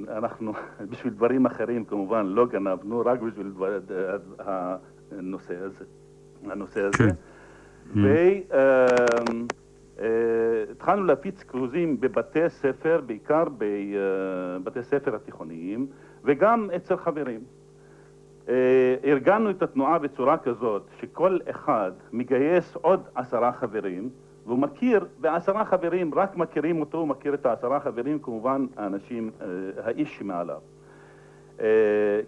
[0.08, 0.52] אנחנו
[0.90, 3.78] בשביל דברים אחרים כמובן לא גנבנו, רק בשביל דבר,
[5.10, 5.84] הנושא הזה.
[6.44, 6.98] הנושא הזה.
[6.98, 7.14] כן.
[9.98, 15.86] והתחלנו אה, להפיץ כרוזים בבתי ספר, בעיקר בבתי ספר התיכוניים,
[16.24, 17.40] וגם אצל חברים.
[18.48, 18.54] אה,
[19.04, 24.08] ארגנו את התנועה בצורה כזאת שכל אחד מגייס עוד עשרה חברים
[24.46, 29.46] והוא מכיר, ועשרה חברים רק מכירים אותו, הוא מכיר את העשרה חברים, כמובן האנשים, אה,
[29.84, 30.60] האיש שמעליו.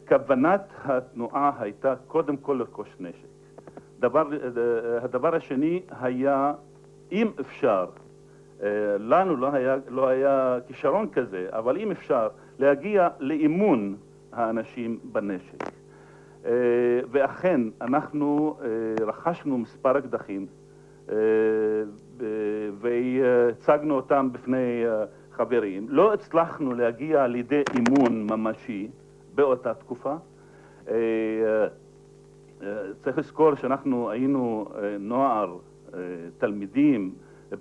[0.09, 3.29] כוונת התנועה הייתה קודם כל לרכוש נשק.
[4.01, 4.29] דבר,
[5.03, 6.53] הדבר השני היה,
[7.13, 7.87] אם אפשר,
[8.99, 12.29] לנו לא היה, לא היה כישרון כזה, אבל אם אפשר
[12.59, 13.97] להגיע לאימון
[14.33, 15.68] האנשים בנשק.
[16.45, 16.51] אה,
[17.11, 20.47] ואכן, אנחנו אה, רכשנו מספר אקדחים
[21.11, 21.17] אה,
[22.81, 24.85] והצגנו אותם בפני
[25.33, 25.87] חברים.
[25.89, 28.89] לא הצלחנו להגיע לידי אימון ממשי
[29.35, 30.15] באותה תקופה.
[33.01, 34.67] צריך לזכור שאנחנו היינו
[35.01, 35.57] נוער,
[36.39, 37.15] תלמידים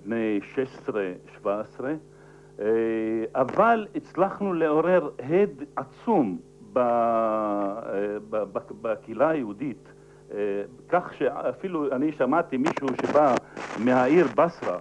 [0.04, 0.40] בני
[1.44, 2.60] 16-17,
[3.34, 6.38] אבל הצלחנו לעורר הד עצום
[8.82, 9.88] בקהילה היהודית,
[10.34, 10.38] אה,
[10.88, 13.34] כך שאפילו אני שמעתי מישהו שבא
[13.78, 14.78] מהעיר בסרה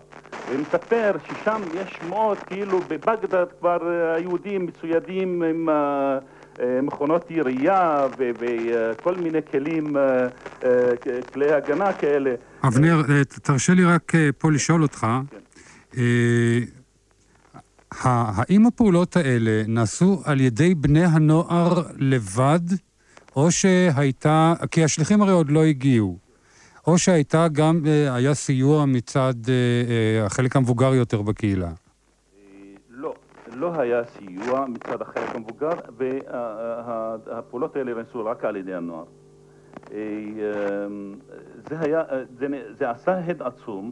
[0.51, 6.19] ומספר ששם יש שמועות כאילו בבגדד כבר אה, היהודים מצוידים עם אה,
[6.83, 9.95] מכונות ירייה וכל מיני כלים,
[11.33, 12.35] כלי הגנה כאלה.
[12.67, 13.01] אבנר,
[13.43, 15.07] תרשה לי רק פה לשאול אותך.
[15.31, 15.99] כן.
[17.91, 22.59] האם הפעולות האלה נעשו על ידי בני הנוער לבד,
[23.35, 26.17] או שהייתה, כי השליחים הרי עוד לא הגיעו,
[26.87, 29.53] או שהייתה גם, אה, היה סיוע מצד אה,
[29.89, 31.69] אה, החלק המבוגר יותר בקהילה?
[32.89, 33.13] לא,
[33.53, 35.69] לא היה סיוע מצד החלק המבוגר,
[37.25, 39.05] והפעולות האלה נעשו רק על ידי הנוער.
[41.69, 42.03] זה, היה,
[42.39, 42.47] זה,
[42.77, 43.91] זה עשה הד עצום.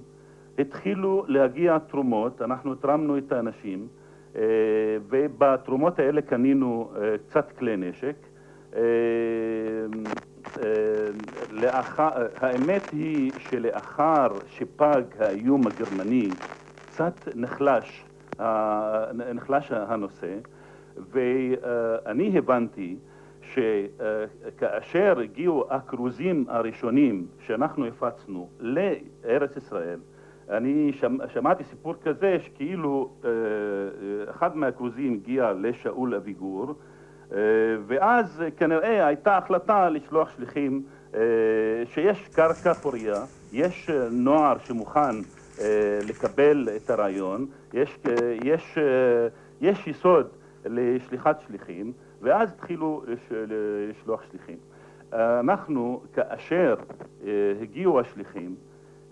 [0.60, 3.88] התחילו להגיע תרומות, אנחנו תרמנו את האנשים
[4.36, 4.42] אה,
[5.10, 8.16] ובתרומות האלה קנינו אה, קצת כלי נשק.
[8.76, 8.82] אה,
[11.52, 16.30] לאחר, האמת היא שלאחר שפג האיום הגרמני
[16.88, 18.06] קצת נחלש,
[19.34, 20.38] נחלש הנושא
[21.12, 22.96] ואני הבנתי
[23.42, 30.00] שכאשר הגיעו הכרוזים הראשונים שאנחנו הפצנו לארץ ישראל
[30.50, 36.74] אני שמע, שמעתי סיפור כזה שכאילו אה, אה, אחד מהכרוזים הגיע לשאול אביגור
[37.32, 37.38] אה,
[37.88, 40.84] ואז כנראה הייתה החלטה לשלוח שליחים
[41.86, 45.16] שיש קרקע פוריה, יש נוער שמוכן
[46.08, 48.00] לקבל את הרעיון, יש,
[48.44, 48.78] יש,
[49.62, 50.28] יש יסוד
[50.66, 53.04] לשליחת שליחים ואז התחילו
[53.90, 54.58] לשלוח שליחים.
[55.14, 56.76] אנחנו, כאשר
[57.62, 58.56] הגיעו השליחים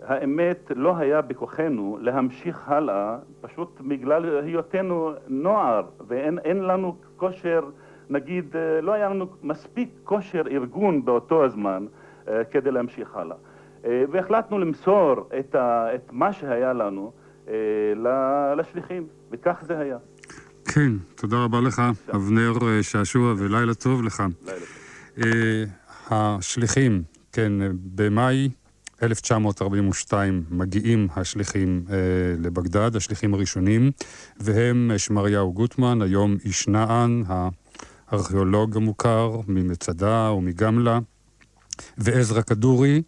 [0.06, 7.60] האמת לא היה בכוחנו להמשיך הלאה, פשוט בגלל היותנו נוער ואין לנו כושר,
[8.10, 11.86] נגיד, אה, לא היה לנו מספיק כושר ארגון באותו הזמן
[12.28, 13.36] אה, כדי להמשיך הלאה.
[13.84, 17.12] אה, והחלטנו למסור את, ה, את מה שהיה לנו
[18.56, 19.98] לשליחים, וכך זה היה.
[20.64, 21.82] כן, תודה רבה לך,
[22.14, 24.22] אבנר שעשוע, ולילה טוב לך.
[24.46, 24.68] לילה טוב.
[26.10, 27.52] השליחים, כן,
[27.94, 28.48] במאי
[29.02, 31.96] 1942 מגיעים השליחים אה,
[32.38, 33.90] לבגדד, השליחים הראשונים,
[34.40, 37.24] והם שמריהו גוטמן, היום איש נען,
[38.08, 40.98] הארכיאולוג המוכר ממצדה ומגמלה,
[41.98, 43.02] ועזרא כדורי,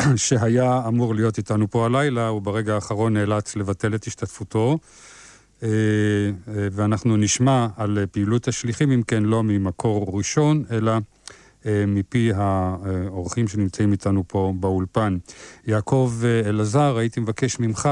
[0.16, 4.78] שהיה אמור להיות איתנו פה הלילה, וברגע האחרון נאלץ לבטל את השתתפותו.
[5.62, 10.98] אה, אה, ואנחנו נשמע על פעילות השליחים, אם כן, לא ממקור ראשון, אלא אה,
[11.86, 15.18] מפי האורחים שנמצאים איתנו פה באולפן.
[15.66, 17.88] יעקב אה, אלעזר, הייתי מבקש ממך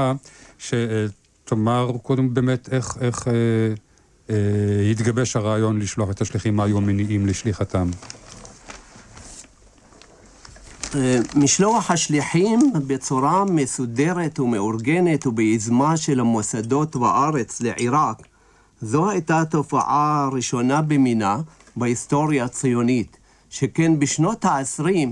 [0.57, 3.33] שתאמר קודם באמת איך, איך אה,
[4.29, 7.89] אה, התגבש הרעיון לשלוח את השליחים, מה היו המניעים לשליחתם.
[11.35, 18.17] משלוח השליחים בצורה מסודרת ומאורגנת וביזמה של המוסדות בארץ לעיראק,
[18.81, 21.37] זו הייתה תופעה ראשונה במינה
[21.75, 23.17] בהיסטוריה הציונית.
[23.49, 25.07] שכן בשנות ה-20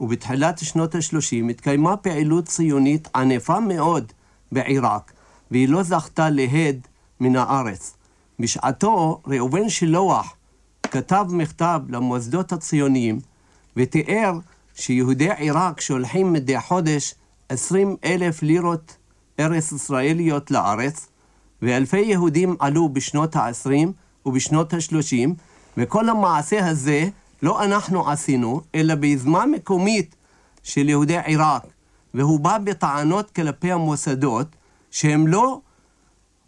[0.00, 4.12] ובתחילת שנות ה-30 התקיימה פעילות ציונית ענפה מאוד
[4.52, 5.12] בעיראק,
[5.50, 6.86] והיא לא זכתה להד
[7.20, 7.94] מן הארץ.
[8.40, 10.34] בשעתו ראובן שילוח
[10.82, 13.20] כתב מכתב למוסדות הציוניים
[13.76, 14.32] ותיאר
[14.74, 17.14] שיהודי עיראק שולחים מדי חודש
[17.48, 18.96] עשרים אלף לירות
[19.40, 21.08] ארץ ישראליות לארץ,
[21.62, 23.88] ואלפי יהודים עלו בשנות ה-20
[24.26, 25.30] ובשנות ה-30,
[25.76, 27.08] וכל המעשה הזה
[27.46, 30.16] לא אנחנו עשינו, אלא ביזמה מקומית
[30.62, 31.62] של יהודי עיראק,
[32.14, 34.46] והוא בא בטענות כלפי המוסדות
[34.90, 35.60] שהם לא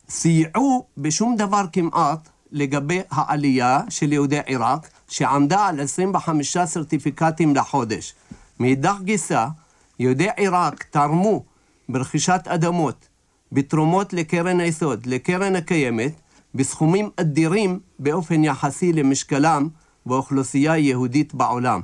[0.08, 8.14] סייעו בשום דבר כמעט לגבי העלייה של יהודי עיראק, שעמדה על 25 סרטיפיקטים לחודש.
[8.60, 9.46] מאידך גיסא,
[9.98, 11.44] יהודי עיראק תרמו
[11.88, 13.08] ברכישת אדמות,
[13.52, 16.12] בתרומות לקרן היסוד, לקרן הקיימת,
[16.54, 19.68] בסכומים אדירים באופן יחסי למשקלם
[20.08, 21.80] באוכלוסייה היהודית בעולם.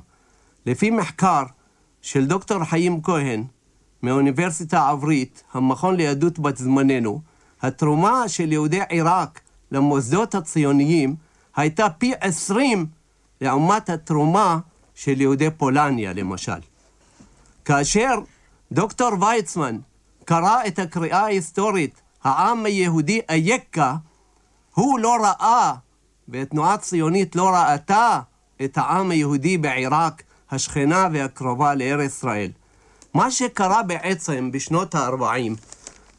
[0.66, 1.42] לפי מחקר
[2.02, 3.44] של דוקטור חיים כהן
[4.02, 7.20] מהאוניברסיטה העברית, המכון ליהדות בת זמננו,
[7.62, 11.16] התרומה של יהודי עיראק למוסדות הציוניים
[11.56, 12.86] הייתה פי עשרים
[13.40, 14.58] לעומת התרומה
[14.94, 16.60] של יהודי פולניה, למשל.
[17.64, 18.14] כאשר
[18.72, 19.78] דוקטור ויצמן
[20.24, 23.96] קרא את הקריאה ההיסטורית, העם היהודי אייכה,
[24.74, 25.74] הוא לא ראה,
[26.28, 28.20] והתנועה הציונית לא ראתה,
[28.64, 32.50] את העם היהודי בעיראק, השכנה והקרובה לארץ ישראל.
[33.14, 35.52] מה שקרה בעצם בשנות ה-40,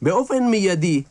[0.01, 1.03] באופן מיידי,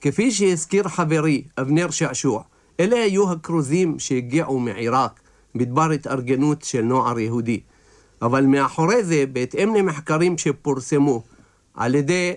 [0.00, 2.42] כפי שהזכיר חברי אבנר שעשוע,
[2.80, 5.20] אלה היו הכרוזים שהגיעו מעיראק
[5.54, 7.60] בדבר התארגנות של נוער יהודי.
[8.22, 11.22] אבל מאחורי זה, בהתאם למחקרים שפורסמו
[11.74, 12.32] על ידי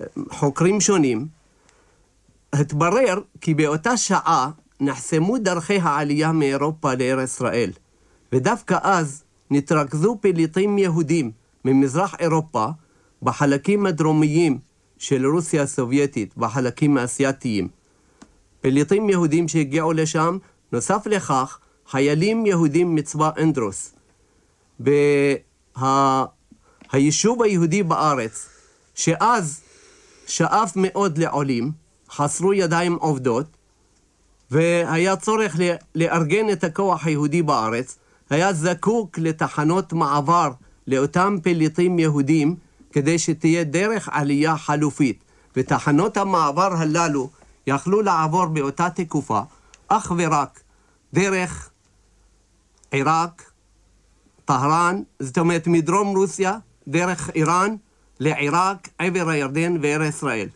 [0.00, 1.26] אה, חוקרים שונים,
[2.52, 4.50] התברר כי באותה שעה
[4.80, 7.70] נחסמו דרכי העלייה מאירופה לארץ ישראל,
[8.32, 11.30] ודווקא אז נתרכזו פליטים יהודים
[11.64, 12.66] ממזרח אירופה
[13.22, 14.58] בחלקים הדרומיים
[14.98, 17.68] של רוסיה הסובייטית, בחלקים האסייתיים.
[18.60, 20.38] פליטים יהודים שהגיעו לשם,
[20.72, 23.94] נוסף לכך, חיילים יהודים מצבא אנדרוס.
[26.92, 28.48] והיישוב היהודי בארץ,
[28.94, 29.60] שאז
[30.26, 31.70] שאף מאוד לעולים,
[32.10, 33.57] חסרו ידיים עובדות,
[34.50, 35.56] והיה צורך
[35.94, 37.98] לארגן את הכוח היהודי בארץ,
[38.30, 40.50] היה זקוק לתחנות מעבר
[40.86, 42.56] לאותם פליטים יהודים
[42.92, 45.24] כדי שתהיה דרך עלייה חלופית.
[45.56, 47.30] ותחנות המעבר הללו
[47.66, 49.40] יכלו לעבור באותה תקופה
[49.88, 50.60] אך ורק
[51.14, 51.70] דרך
[52.90, 53.50] עיראק,
[54.44, 56.58] טהרן, זאת אומרת מדרום רוסיה,
[56.88, 57.74] דרך איראן,
[58.20, 60.48] לעיראק, עבר הירדן וארץ ישראל.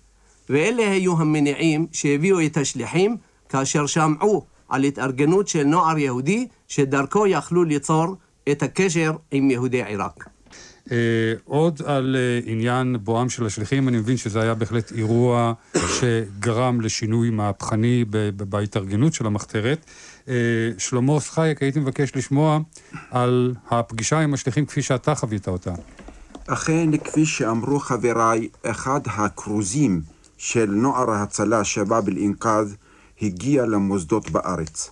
[0.48, 3.16] ואלה היו המניעים שהביאו את השליחים
[3.52, 8.16] כאשר שמעו על התארגנות של נוער יהודי שדרכו יכלו ליצור
[8.52, 10.24] את הקשר עם יהודי עיראק.
[10.88, 10.92] Uh,
[11.44, 15.52] עוד על uh, עניין בואם של השליחים, אני מבין שזה היה בהחלט אירוע
[15.98, 18.04] שגרם לשינוי מהפכני
[18.36, 19.86] בהתארגנות של המחתרת.
[20.26, 20.28] Uh,
[20.78, 22.58] שלמה סחייק, הייתי מבקש לשמוע
[23.10, 25.72] על הפגישה עם השליחים כפי שאתה חווית אותה.
[26.46, 30.00] אכן, כפי שאמרו חבריי, אחד הכרוזים
[30.38, 32.76] של נוער ההצלה שבאב אל-אינקאז
[33.22, 34.90] הגיע למוסדות בארץ.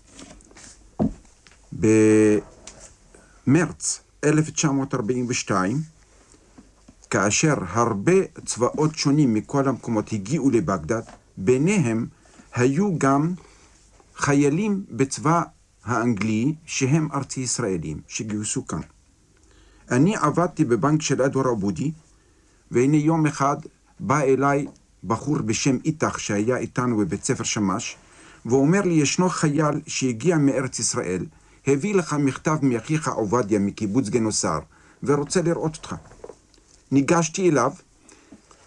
[3.46, 5.80] במרץ 1942,
[7.10, 8.12] כאשר הרבה
[8.44, 11.02] צבאות שונים מכל המקומות הגיעו לבגדד,
[11.36, 12.06] ביניהם
[12.54, 13.34] היו גם
[14.16, 15.42] חיילים בצבא
[15.84, 18.80] האנגלי שהם ארצי ישראלים, שגייסו כאן.
[19.90, 21.92] אני עבדתי בבנק של אדואר עבודי,
[22.70, 23.56] והנה יום אחד
[24.00, 24.66] בא אליי
[25.04, 27.96] בחור בשם איתך שהיה איתנו בבית ספר שמש,
[28.46, 31.26] והוא אומר לי, ישנו חייל שהגיע מארץ ישראל,
[31.66, 34.58] הביא לך מכתב מאחיך עובדיה מקיבוץ גנוסר,
[35.02, 35.94] ורוצה לראות אותך.
[36.90, 37.72] ניגשתי אליו,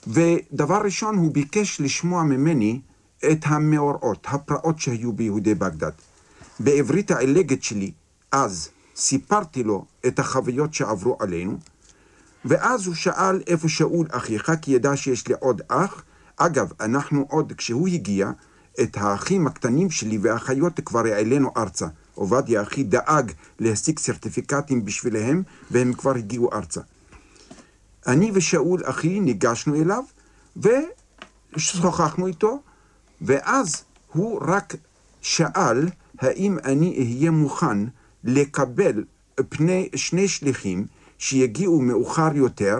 [0.07, 2.81] ודבר ראשון הוא ביקש לשמוע ממני
[3.31, 5.91] את המאורעות, הפרעות שהיו ביהודי בגדד.
[6.59, 7.91] בעברית העילגת שלי,
[8.31, 11.57] אז, סיפרתי לו את החוויות שעברו עלינו,
[12.45, 16.03] ואז הוא שאל איפה שאול אחיך, כי ידע שיש לי עוד אח.
[16.38, 18.31] אגב, אנחנו עוד, כשהוא הגיע,
[18.81, 21.88] את האחים הקטנים שלי והאחיות כבר העלינו ארצה.
[22.15, 26.81] עובדיה אחי דאג להשיג סרטיפיקטים בשבילהם, והם כבר הגיעו ארצה.
[28.07, 30.03] אני ושאול אחי ניגשנו אליו,
[31.55, 32.59] ושוחחנו איתו,
[33.21, 34.75] ואז הוא רק
[35.21, 35.88] שאל
[36.19, 37.77] האם אני אהיה מוכן
[38.23, 39.03] לקבל
[39.49, 40.86] פני שני שליחים
[41.17, 42.79] שיגיעו מאוחר יותר,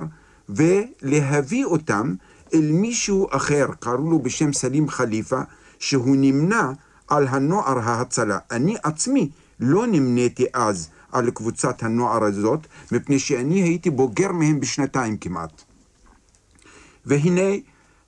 [0.50, 2.16] ולהביא אותם
[2.54, 5.42] אל מישהו אחר, קראו לו בשם סלים חליפה,
[5.84, 6.72] שהוא נמנה
[7.08, 8.40] על הנוער ההצלה.
[8.52, 15.18] אני עצמי לא נמניתי אז על קבוצת הנוער הזאת, מפני שאני הייתי בוגר מהם בשנתיים
[15.18, 15.62] כמעט.
[17.06, 17.52] והנה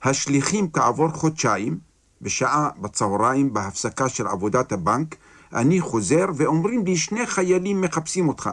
[0.02, 1.78] השליחים כעבור חודשיים,
[2.22, 5.16] בשעה בצהריים בהפסקה של עבודת הבנק,
[5.52, 8.50] אני חוזר ואומרים לי שני חיילים מחפשים אותך.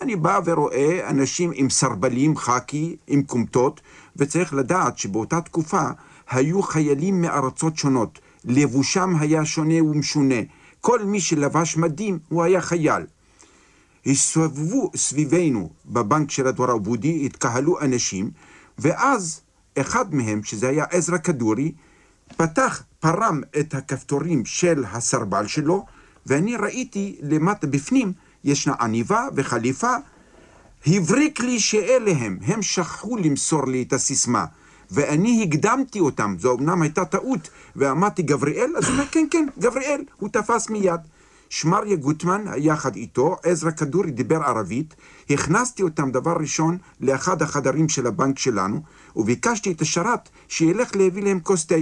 [0.00, 3.80] אני בא ורואה אנשים עם סרבלים חאקי, עם כומתות,
[4.16, 5.82] וצריך לדעת שבאותה תקופה
[6.30, 8.18] היו חיילים מארצות שונות.
[8.46, 10.40] לבושם היה שונה ומשונה.
[10.80, 13.02] כל מי שלבש מדים הוא היה חייל.
[14.06, 18.30] הסתובבו סביבנו בבנק של הדור העבודי, התקהלו אנשים,
[18.78, 19.40] ואז
[19.78, 21.72] אחד מהם, שזה היה עזרא כדורי,
[22.36, 25.86] פתח, פרם את הכפתורים של הסרבל שלו,
[26.26, 28.12] ואני ראיתי למטה בפנים,
[28.44, 29.94] ישנה עניבה וחליפה.
[30.86, 34.44] הבריק לי שאלה הם, הם שכחו למסור לי את הסיסמה.
[34.90, 40.04] ואני הקדמתי אותם, זו אמנם הייתה טעות, ואמרתי גבריאל, אז הוא אומר כן, כן, גבריאל,
[40.16, 41.00] הוא תפס מיד.
[41.50, 44.94] שמריה גוטמן, יחד איתו, עזרא כדורי דיבר ערבית,
[45.30, 48.80] הכנסתי אותם דבר ראשון לאחד החדרים של הבנק שלנו,
[49.16, 51.74] וביקשתי את השרת שילך להביא להם כוס תה.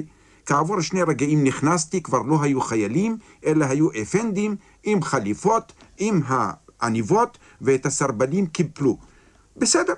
[0.47, 7.39] כעבור שני רגעים נכנסתי, כבר לא היו חיילים, אלא היו אפנדים עם חליפות, עם העניבות,
[7.61, 8.99] ואת הסרבנים קיפלו.
[9.57, 9.95] בסדר.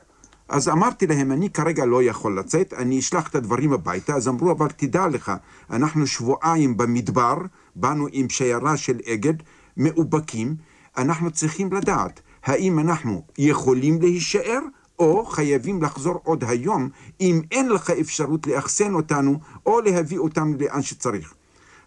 [0.49, 4.14] אז אמרתי להם, אני כרגע לא יכול לצאת, אני אשלח את הדברים הביתה.
[4.14, 5.32] אז אמרו, אבל תדע לך,
[5.70, 7.36] אנחנו שבועיים במדבר,
[7.76, 9.34] באנו עם שיירה של אגד,
[9.76, 10.57] מאובקים,
[10.97, 14.59] אנחנו צריכים לדעת האם אנחנו יכולים להישאר
[14.99, 16.88] או חייבים לחזור עוד היום
[17.20, 21.34] אם אין לך אפשרות לאחסן אותנו או להביא אותנו לאן שצריך.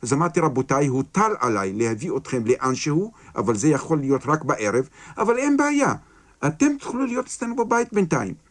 [0.02, 4.90] אז אמרתי, רבותיי, הוטל עליי להביא אתכם לאן שהוא, אבל זה יכול להיות רק בערב,
[5.18, 5.94] אבל אין בעיה,
[6.48, 8.49] אתם תוכלו להיות אצלנו בבית בינתיים.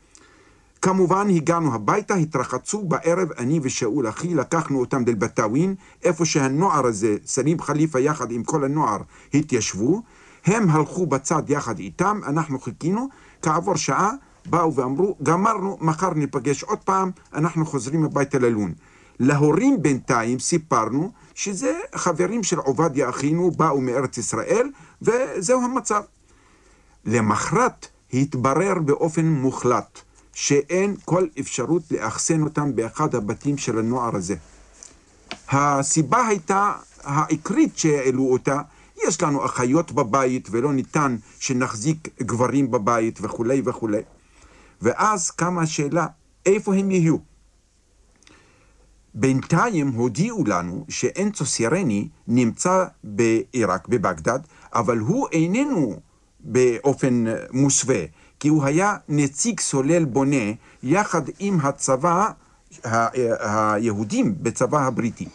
[0.83, 7.61] כמובן הגענו הביתה, התרחצו בערב, אני ושאול אחי, לקחנו אותם דלבטאווין, איפה שהנוער הזה, סלים
[7.61, 8.99] חליפה יחד עם כל הנוער,
[9.35, 10.03] התיישבו.
[10.45, 13.09] הם הלכו בצד יחד איתם, אנחנו חיכינו,
[13.43, 14.11] כעבור שעה
[14.47, 18.72] באו ואמרו, גמרנו, מחר ניפגש עוד פעם, אנחנו חוזרים הביתה ללון.
[19.20, 24.70] להורים בינתיים סיפרנו שזה חברים של עובדיה אחינו, באו מארץ ישראל,
[25.03, 26.03] וזהו המצב.
[27.05, 30.01] למחרת התברר באופן מוחלט
[30.41, 34.34] שאין כל אפשרות לאחסן אותם באחד הבתים של הנוער הזה.
[35.49, 36.72] הסיבה הייתה
[37.03, 38.61] העיקרית שהעלו אותה,
[39.07, 44.01] יש לנו אחיות בבית ולא ניתן שנחזיק גברים בבית וכולי וכולי.
[44.82, 46.07] ואז קמה השאלה,
[46.47, 47.16] איפה הם יהיו?
[49.14, 54.41] בינתיים הודיעו לנו שאנצו סירני נמצא בעיראק, בבגדד,
[54.74, 56.01] אבל הוא איננו
[56.41, 58.05] באופן מוסווה,
[58.41, 62.30] כי הוא היה נציג סולל בונה יחד עם הצבא,
[62.84, 65.28] היהודים בצבא הבריטי.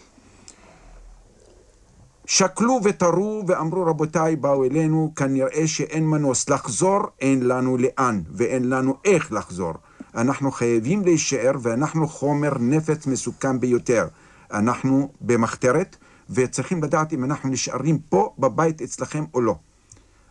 [2.25, 6.49] שקלו ותרו ואמרו רבותיי באו אלינו כנראה שאין מנוס.
[6.49, 9.73] לחזור אין לנו לאן ואין לנו איך לחזור.
[10.15, 14.07] אנחנו חייבים להישאר ואנחנו חומר נפץ מסוכן ביותר.
[14.51, 15.95] אנחנו במחתרת
[16.29, 19.55] וצריכים לדעת אם אנחנו נשארים פה בבית אצלכם או לא.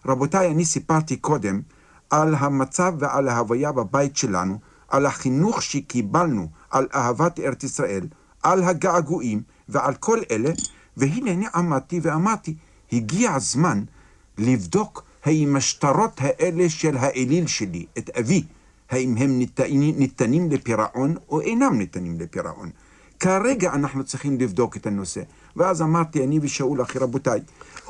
[0.06, 1.60] רבותיי אני סיפרתי קודם
[2.12, 4.58] על המצב ועל ההוויה בבית שלנו
[4.88, 8.06] על החינוך שקיבלנו על אהבת ארץ ישראל
[8.42, 10.50] על הגעגועים ועל כל אלה
[10.96, 12.54] והנה אני עמדתי ואמרתי,
[12.92, 13.84] הגיע הזמן
[14.38, 18.44] לבדוק האם השטרות האלה של האליל שלי, את אבי,
[18.90, 22.70] האם הם ניתנים, ניתנים לפירעון או אינם ניתנים לפירעון.
[23.20, 25.22] כרגע אנחנו צריכים לבדוק את הנושא.
[25.56, 27.40] ואז אמרתי, אני ושאול אחי, רבותיי,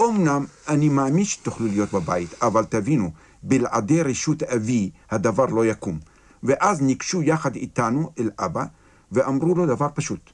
[0.00, 3.10] אמנם אני מאמין שתוכלו להיות בבית, אבל תבינו,
[3.42, 5.98] בלעדי רשות אבי הדבר לא יקום.
[6.42, 8.64] ואז ניגשו יחד איתנו אל אבא,
[9.12, 10.30] ואמרו לו דבר פשוט.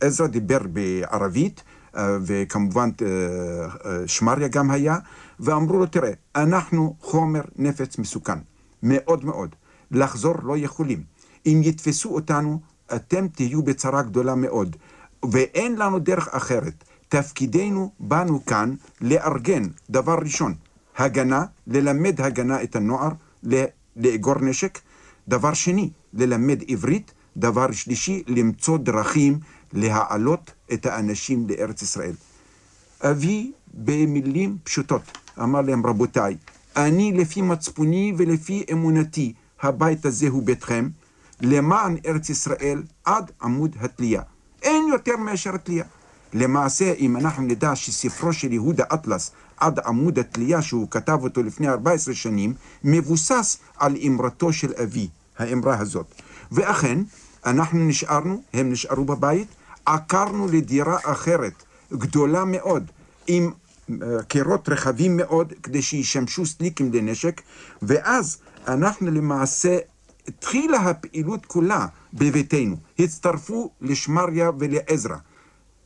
[0.00, 1.62] עזרא דיבר בערבית,
[1.96, 4.98] אה, וכמובן אה, אה, שמריה גם היה,
[5.40, 8.38] ואמרו לו, תראה, אנחנו חומר נפץ מסוכן,
[8.82, 9.54] מאוד מאוד.
[9.90, 11.02] לחזור לא יכולים.
[11.46, 12.60] אם יתפסו אותנו,
[12.94, 14.76] אתם תהיו בצרה גדולה מאוד,
[15.32, 16.84] ואין לנו דרך אחרת.
[17.08, 20.54] תפקידנו באנו כאן לארגן, דבר ראשון,
[20.96, 23.10] הגנה, ללמד הגנה את הנוער,
[23.96, 24.78] לאגור נשק.
[25.28, 27.12] דבר שני, ללמד עברית.
[27.36, 29.38] דבר שלישי, למצוא דרכים
[29.72, 32.12] להעלות את האנשים לארץ ישראל.
[33.00, 35.02] אבי במילים פשוטות
[35.42, 36.36] אמר להם, רבותיי,
[36.76, 39.32] אני לפי מצפוני ולפי אמונתי,
[39.62, 40.88] הבית הזה הוא ביתכם,
[41.40, 44.22] למען ארץ ישראל עד עמוד התלייה.
[44.62, 45.84] אין יותר מאשר התלייה.
[46.34, 51.68] למעשה, אם אנחנו נדע שספרו של יהודה אטלס עד עמוד התלייה, שהוא כתב אותו לפני
[51.68, 52.54] 14 שנים,
[52.84, 55.08] מבוסס על אמרתו של אבי,
[55.38, 56.06] האמרה הזאת.
[56.52, 56.98] ואכן,
[57.46, 59.48] אנחנו נשארנו, הם נשארו בבית,
[59.86, 61.62] עקרנו לדירה אחרת,
[61.92, 62.90] גדולה מאוד,
[63.26, 63.50] עם
[63.90, 67.40] אה, קירות רחבים מאוד, כדי שישמשו סליקים לנשק,
[67.82, 69.78] ואז אנחנו למעשה,
[70.28, 72.76] התחילה הפעילות כולה בביתנו.
[72.98, 75.16] הצטרפו לשמריה ולעזרא.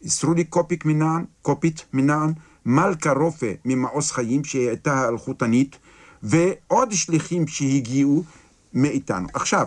[0.03, 2.33] איסרו לי קופיק מנען, קופית מנען,
[2.67, 5.77] מלכה רופא ממעוז חיים, שהיא הייתה האלחוטנית,
[6.23, 8.25] ועוד שליחים שהגיעו
[8.75, 9.29] מאיתנו.
[9.35, 9.67] עכשיו,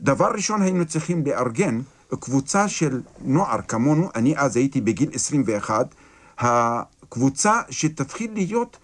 [0.00, 1.80] דבר ראשון היינו צריכים לארגן
[2.20, 5.94] קבוצה של נוער כמונו, אני אז הייתי בגיל 21,
[6.38, 8.76] הקבוצה שתתחיל להיות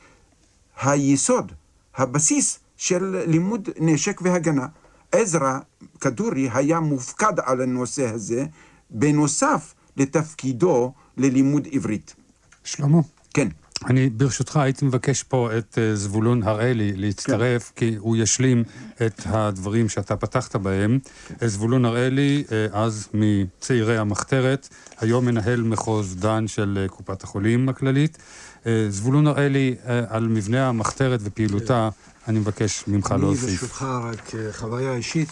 [0.82, 1.52] היסוד,
[1.96, 4.66] הבסיס של לימוד נשק והגנה.
[5.12, 5.58] עזרא
[6.00, 8.44] כדורי היה מופקד על הנושא הזה,
[8.90, 12.14] בנוסף לתפקידו ללימוד עברית.
[12.64, 13.00] שלמה.
[13.34, 13.48] כן.
[13.86, 17.86] אני ברשותך הייתי מבקש פה את אה, זבולון הראלי להצטרף, כן.
[17.86, 18.64] כי הוא ישלים
[19.06, 20.98] את הדברים שאתה פתחת בהם.
[21.42, 24.68] אה, זבולון הראלי, אה, אז מצעירי המחתרת,
[24.98, 28.18] היום מנהל מחוז דן של קופת החולים הכללית.
[28.88, 29.74] זבולון הראלי,
[30.08, 31.88] על מבנה המחתרת ופעילותה,
[32.28, 33.44] אני מבקש ממך להוסיף.
[33.44, 35.28] אני ברשותך רק חוויה אישית.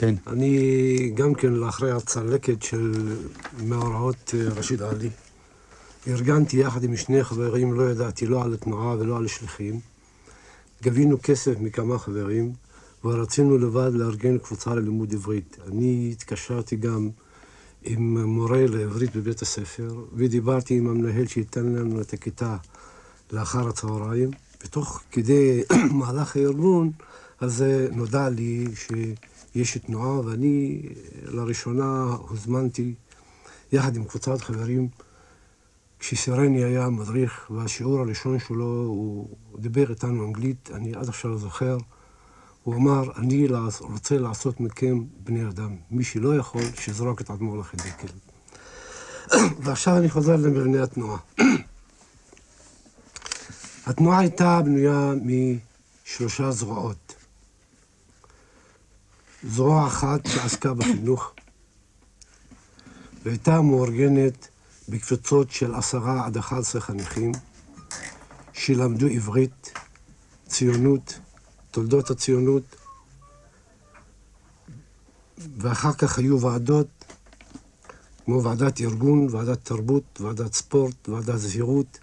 [0.00, 0.14] כן.
[0.26, 3.14] אני גם כן, לאחרי הצלקת של
[3.64, 5.10] מאורעות אה, רשיד עלי,
[6.08, 9.80] ארגנתי יחד עם שני חברים, לא ידעתי לא על התנועה ולא על שליחים.
[10.82, 12.52] גבינו כסף מכמה חברים,
[13.04, 15.56] ורצינו לבד לארגן קבוצה ללימוד עברית.
[15.68, 17.10] אני התקשרתי גם
[17.82, 22.56] עם מורה לעברית בבית הספר, ודיברתי עם המנהל שייתן לנו את הכיתה
[23.32, 24.30] לאחר הצהריים.
[24.64, 25.62] ותוך כדי
[25.98, 26.90] מהלך הארגון,
[27.40, 28.64] אז נודע לי
[29.52, 30.82] שיש תנועה, ואני
[31.22, 32.94] לראשונה הוזמנתי
[33.72, 34.88] יחד עם קבוצת חברים,
[35.98, 39.28] כשסירני היה מדריך, והשיעור הראשון שלו, הוא
[39.58, 41.78] דיבר איתנו אנגלית, אני עד עכשיו זוכר.
[42.62, 43.48] הוא אמר, אני
[43.80, 45.76] רוצה לעשות מכם בני אדם.
[45.90, 48.08] מי שלא יכול, שיזרוק את עצמו לחידקל.
[49.64, 51.18] ועכשיו אני חוזר למבנה התנועה.
[53.86, 57.09] התנועה הייתה בנויה משלושה זרועות.
[59.44, 61.32] זרוע אחת שעסקה בחינוך,
[63.22, 64.48] והייתה מאורגנת
[64.88, 67.32] בקבוצות של עשרה עד אחד עשרה חניכים,
[68.52, 69.72] שלמדו עברית,
[70.46, 71.18] ציונות,
[71.70, 72.76] תולדות הציונות,
[75.58, 77.04] ואחר כך היו ועדות,
[78.24, 81.98] כמו ועדת ארגון, ועדת תרבות, ועדת ספורט, ועדת זהירות.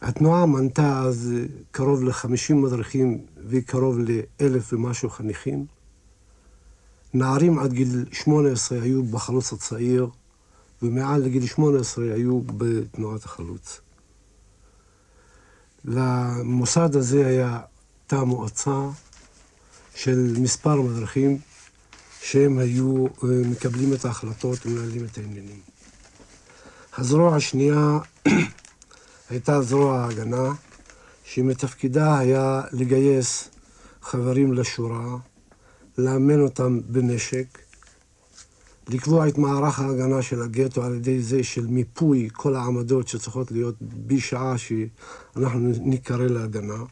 [0.00, 1.32] התנועה מנתה אז
[1.70, 5.77] קרוב ל-50 מדריכים וקרוב לאלף ומשהו חניכים.
[7.14, 10.08] נערים עד גיל 18 היו בחלוץ הצעיר,
[10.82, 13.80] ומעל לגיל 18 היו בתנועת החלוץ.
[15.84, 17.60] למוסד הזה היה
[18.06, 18.80] תא מועצה
[19.94, 21.38] של מספר מדריכים
[22.20, 25.60] שהם היו אה, מקבלים את ההחלטות ומנהלים את העניינים.
[26.98, 27.98] הזרוע השנייה
[29.30, 30.52] הייתה זרוע ההגנה,
[31.24, 33.48] שמתפקידה היה לגייס
[34.02, 35.16] חברים לשורה,
[35.98, 37.58] לאמן אותם בנשק,
[38.88, 43.74] לקבוע את מערך ההגנה של הגטו על ידי זה של מיפוי כל העמדות שצריכות להיות
[44.06, 46.84] בשעה שאנחנו ניקרא להגנה.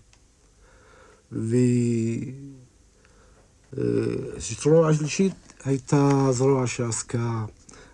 [3.73, 5.35] וזרוע השלישית
[5.65, 7.45] הייתה זרוע שעסקה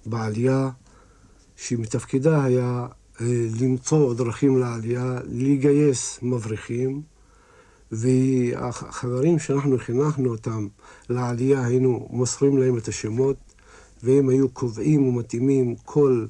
[0.06, 0.70] בעלייה,
[1.56, 2.86] שמתפקידה היה
[3.20, 3.26] אה,
[3.60, 7.02] למצוא דרכים לעלייה, לגייס מבריחים,
[7.92, 10.66] והחברים שאנחנו חינכנו אותם
[11.08, 13.36] לעלייה, היינו מוסרים להם את השמות,
[14.02, 16.26] והם היו קובעים ומתאימים כל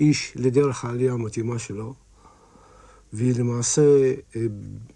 [0.00, 1.94] איש לדרך העלייה המתאימה שלו.
[3.12, 3.82] ולמעשה
[4.36, 4.46] אה,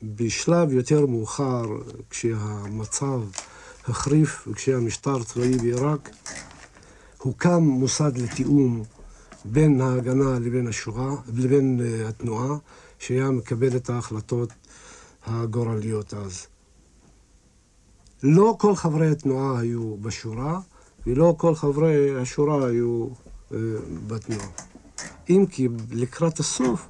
[0.02, 1.64] בשלב יותר מאוחר,
[2.10, 3.20] כשהמצב
[3.88, 6.10] החריף וכשהמשטר הצבאי בעיראק,
[7.18, 8.82] הוקם מוסד לתיאום
[9.44, 12.56] בין ההגנה לבין השואה, לבין אה, התנועה,
[12.98, 14.48] שהיה מקבל את ההחלטות
[15.26, 16.46] הגורליות אז.
[18.22, 20.60] לא כל חברי התנועה היו בשורה,
[21.06, 23.54] ולא כל חברי השורה היו uh,
[24.06, 24.46] בתנועה.
[25.30, 26.88] אם כי לקראת הסוף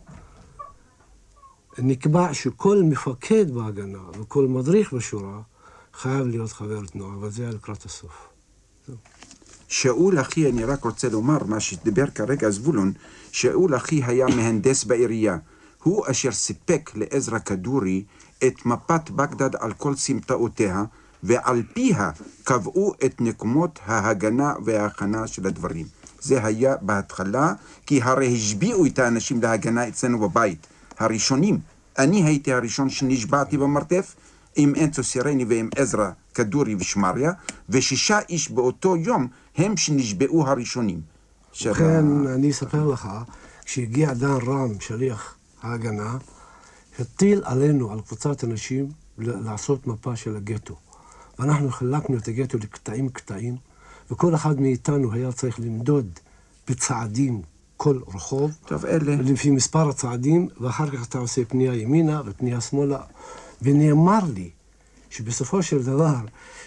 [1.79, 5.41] נקבע שכל מפקד בהגנה וכל מדריך בשורה
[5.95, 8.29] חייב להיות חבר תנועה, אבל זה היה לקראת הסוף.
[9.69, 12.93] שאול אחי, אני רק רוצה לומר מה שדיבר כרגע זבולון,
[13.33, 15.37] שאול אחי היה מהנדס בעירייה.
[15.83, 18.05] הוא אשר סיפק לעזרא כדורי
[18.47, 20.85] את מפת בגדד על כל סמטאותיה,
[21.23, 22.11] ועל פיה
[22.45, 25.87] קבעו את נקומות ההגנה וההכנה של הדברים.
[26.21, 27.53] זה היה בהתחלה,
[27.87, 30.67] כי הרי השביעו את האנשים להגנה אצלנו בבית.
[30.99, 31.59] הראשונים.
[31.99, 34.15] אני הייתי הראשון שנשבעתי במרתף
[34.57, 37.33] עם אנצו סירני ועם עזרא כדורי ושמריה,
[37.69, 39.27] ושישה איש באותו יום
[39.57, 41.01] הם שנשבעו הראשונים.
[41.63, 43.09] ובכן, אני אספר לך,
[43.65, 46.17] כשהגיע דן רם, שליח ההגנה,
[46.99, 48.89] הטיל עלינו, על קבוצת אנשים,
[49.19, 50.77] לעשות מפה של הגטו.
[51.39, 53.57] ואנחנו חילקנו את הגטו לקטעים קטעים,
[54.11, 56.07] וכל אחד מאיתנו היה צריך למדוד
[56.69, 57.43] בצעדים
[57.77, 58.53] כל רחוב.
[58.67, 59.17] טוב, אלה...
[59.17, 63.01] לפי מספר הצעדים, ואחר כך אתה עושה פנייה ימינה ופנייה שמאלה.
[63.63, 64.51] ונאמר לי
[65.11, 66.17] שבסופו של דבר,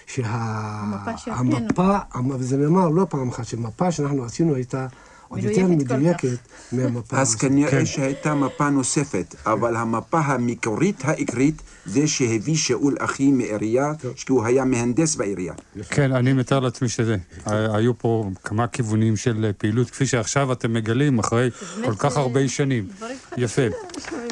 [0.07, 1.97] שהמפה,
[2.39, 4.87] וזה נאמר לא פעם אחת, שמפה שאנחנו עשינו הייתה
[5.33, 6.37] עוד יותר מדויקת
[6.71, 7.17] מהמפה.
[7.17, 7.85] אז כנראה כן.
[7.85, 14.65] שהייתה מפה נוספת, אבל המפה המקורית העיקרית זה שהביא שאול אחי מעירייה, כי הוא היה
[14.65, 15.53] מהנדס בעירייה.
[15.89, 17.17] כן, אני מתאר לעצמי שזה.
[17.45, 21.49] היו פה כמה כיוונים של פעילות, כפי שעכשיו אתם מגלים, אחרי
[21.85, 22.87] כל כך הרבה שנים.
[23.37, 23.61] יפה.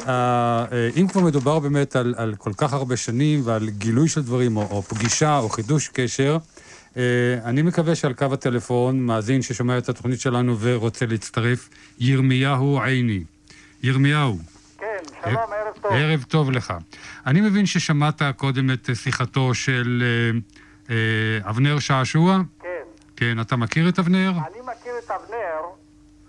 [0.08, 0.64] אה,
[0.96, 5.38] אם כבר מדובר באמת על כל כך הרבה שנים ועל גילוי של דברים, או פגישה,
[5.38, 6.61] או חידוש קשר, אה,
[7.44, 11.68] אני מקווה שעל קו הטלפון, מאזין ששומע את התוכנית שלנו ורוצה להצטרף,
[11.98, 13.24] ירמיהו עיני.
[13.82, 14.38] ירמיהו.
[14.78, 14.86] כן,
[15.24, 15.92] שלום, אה, ערב טוב.
[15.92, 16.74] ערב טוב לך.
[17.26, 20.02] אני מבין ששמעת קודם את שיחתו של
[20.90, 20.94] אה,
[21.50, 22.38] אבנר שעשוע?
[22.60, 22.68] כן.
[23.16, 24.30] כן, אתה מכיר את אבנר?
[24.30, 25.60] אני מכיר את אבנר,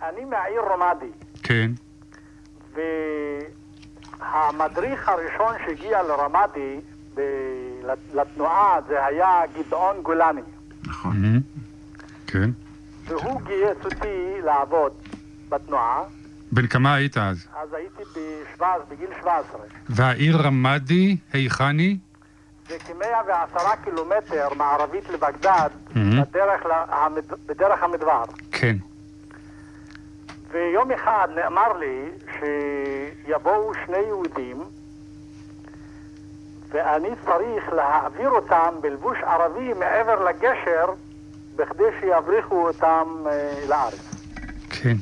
[0.10, 1.12] אני מהעיר רומדי,
[1.44, 1.72] כן.
[4.20, 6.80] והמדריך הראשון שהגיע לרמדי
[7.16, 7.22] ב-
[8.14, 10.42] לתנועה זה היה גדעון גולני,
[10.88, 11.40] מהמם.
[12.28, 12.50] כן.
[13.06, 14.08] והוא גייס אותי
[14.46, 14.92] לעבוד
[15.50, 16.04] בתנועה,
[16.52, 17.48] בן כמה היית אז?
[17.62, 19.60] אז הייתי בשבע- בגיל 17.
[19.90, 21.98] והעיר רמדי, היכני?
[22.70, 26.22] זה כ-110 קילומטר מערבית לבגדד, מהמם.
[26.22, 27.24] בדרך, למד...
[27.46, 28.24] בדרך המדבר.
[28.52, 28.76] כן.
[30.52, 32.06] ויום אחד נאמר לי
[32.40, 34.64] שיבואו שני יהודים
[36.74, 40.86] ואני צריך להעביר אותם בלבוש ערבי מעבר לגשר
[41.56, 44.14] בכדי שיבריחו אותם אה, לארץ.
[44.70, 44.96] כן.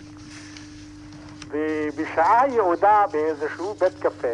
[1.49, 4.27] ובשעה יעודה באיזשהו בית קפה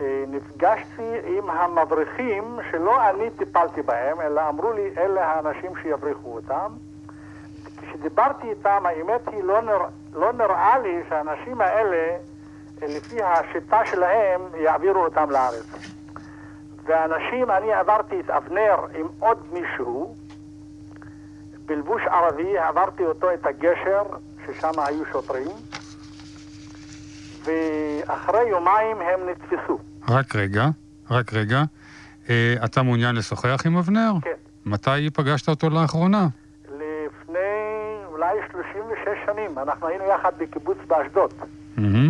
[0.00, 6.72] אה, נפגשתי עם המבריחים שלא אני טיפלתי בהם, אלא אמרו לי אלה האנשים שיבריחו אותם.
[7.82, 12.16] כשדיברתי איתם, האמת היא, לא, נרא, לא נראה לי שהאנשים האלה,
[12.88, 15.66] לפי השיטה שלהם, יעבירו אותם לארץ.
[16.84, 20.14] ואנשים, אני עברתי את אבנר עם עוד מישהו,
[21.66, 24.02] בלבוש ערבי, עברתי אותו את הגשר,
[24.46, 25.48] ששם היו שוטרים,
[27.44, 29.78] ואחרי יומיים הם נתפסו.
[30.08, 30.64] רק רגע,
[31.10, 31.62] רק רגע.
[32.30, 34.12] אה, אתה מעוניין לשוחח עם אבנר?
[34.22, 34.30] כן.
[34.66, 36.28] מתי פגשת אותו לאחרונה?
[36.64, 37.38] לפני
[38.06, 41.34] אולי 36 שנים, אנחנו היינו יחד בקיבוץ באשדוד.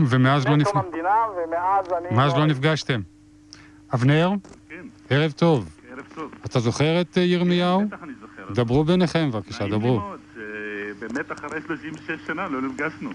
[0.07, 0.69] ומאז לא לפני נפ...
[0.69, 1.15] קום המדינה,
[1.47, 2.17] ומאז אני...
[2.17, 3.01] מאז לא נפגשתם.
[3.95, 4.31] אבנר,
[4.69, 5.69] כן, ערב טוב.
[5.93, 6.31] ערב טוב.
[6.47, 7.87] אתה זוכר את אה, ירמיהו?
[7.87, 8.53] בטח אני זוכר.
[8.55, 9.99] דברו ביניכם בבקשה, דברו.
[10.01, 13.11] מאוד, שבאמת אחרי 36 שנה לא נפגשנו.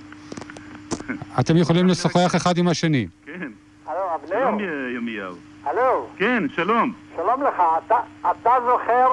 [1.40, 3.08] אתם יכולים לשוחח אחד עם השני.
[3.26, 3.52] כן.
[3.86, 4.64] הלו, שלום אבנר?
[4.66, 5.36] י- ירמיהו.
[5.64, 6.94] הלו, כן, שלום.
[7.16, 7.62] שלום לך.
[7.88, 7.96] אתה,
[8.32, 9.08] אתה זוכר,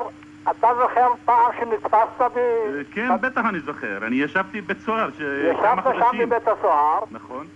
[0.51, 2.39] אתה זוכר פעם שנתפסת ב...
[2.39, 3.99] אה, כן, בטח אני זוכר.
[4.07, 5.23] אני ישבתי בבית סוהר ש-
[5.63, 6.19] כמה ישבת שם.
[6.19, 7.47] בבית הסוהר, נכון,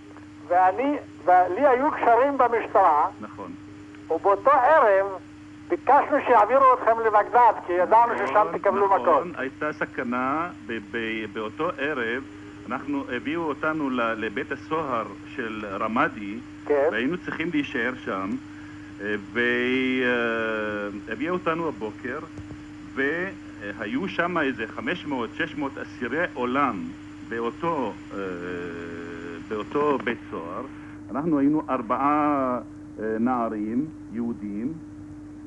[0.47, 3.51] ואני, ולי היו קשרים במשטרה, נכון.
[4.09, 5.05] ובאותו ערב
[5.69, 9.01] ביקשנו שיעבירו אתכם לבגדד, כי ידענו ששם נכון, תקבלו נכון.
[9.01, 9.39] מכות.
[9.39, 10.49] הייתה סכנה
[11.33, 12.23] באותו ערב.
[12.69, 16.87] אנחנו, הביאו אותנו לבית הסוהר של רמדי, כן.
[16.91, 18.29] והיינו צריכים להישאר שם,
[19.01, 19.15] אה,
[21.07, 22.19] והביאו אותנו הבוקר,
[22.97, 24.81] והיו שם איזה 500-600
[25.81, 26.83] אסירי עולם
[27.29, 28.17] באותו, אה,
[29.49, 30.65] באותו בית סוהר.
[31.11, 32.59] אנחנו היינו ארבעה
[32.99, 34.73] אה, נערים יהודים,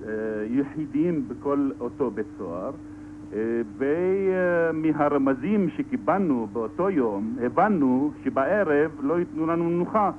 [0.04, 0.10] אה,
[0.48, 2.70] יחידים בכל אותו בית סוהר.
[3.78, 10.10] ומהרמזים שקיבלנו באותו יום, הבנו שבערב לא ייתנו לנו מנוחה.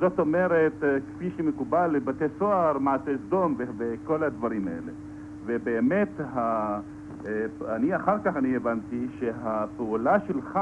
[0.00, 4.92] זאת אומרת, כפי שמקובל לבתי סוהר, מעשה סדום וכל הדברים האלה.
[5.46, 6.78] ובאמת, ה-
[7.26, 7.30] אה,
[7.74, 10.58] אני אחר כך אני הבנתי שהפעולה שלך,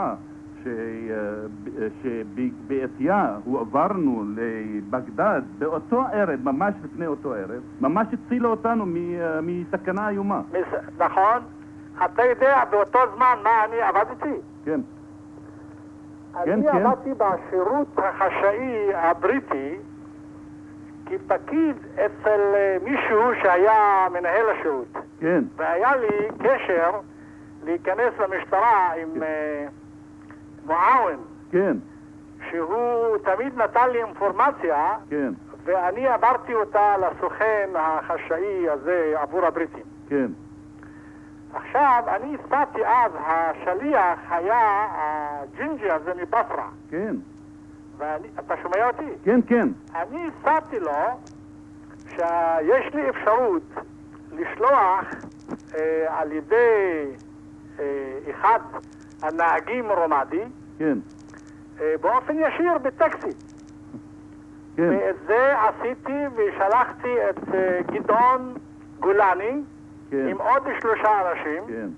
[0.62, 8.96] ש- אה, שבעטייה הועברנו לבגדד באותו ערב, ממש לפני אותו ערב, ממש הצילה אותנו מ-
[9.20, 10.40] אה, מסכנה איומה.
[10.98, 11.42] נכון?
[12.04, 14.34] אתה יודע באותו זמן מה אני עבדתי?
[14.64, 14.80] כן.
[16.44, 16.86] כן, אני כן.
[16.86, 19.76] עבדתי בשירות החשאי הבריטי
[21.08, 24.92] כפקיד אצל אה, מישהו שהיה מנהל השירות.
[25.20, 26.90] כן, והיה לי קשר
[27.64, 29.66] להיכנס למשטרה עם אה,
[30.66, 31.16] מועאון,
[31.50, 31.76] כן,
[32.50, 35.32] שהוא תמיד נתן לי אינפורמציה, כן,
[35.64, 39.84] ואני עברתי אותה לסוכן החשאי הזה עבור הבריטים.
[40.08, 40.26] כן,
[41.54, 46.68] עכשיו, אני הסתתי אז, השליח היה הג'ינג'י הזה מבצרה.
[46.90, 47.16] כן,
[47.98, 49.10] ואני, אתה שומע אותי?
[49.24, 50.92] כן, כן, אני הצעתי לו
[52.08, 53.62] שיש לי אפשרות
[54.32, 55.04] לשלוח
[55.74, 57.04] אה, על ידי
[57.78, 57.84] אה,
[58.30, 58.58] אחד
[59.22, 60.44] הנהגים רומדי
[60.78, 60.98] כן,
[61.80, 63.30] אה, באופן ישיר בטקסי.
[64.76, 68.54] כן, ואת זה עשיתי ושלחתי את אה, גדעון
[69.00, 69.62] גולני
[70.10, 71.88] כן, עם עוד שלושה אנשים כן.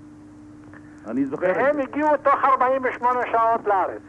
[1.07, 1.79] אני זוכר והם.
[1.79, 4.01] הגיעו תוך 48 שעות לארץ.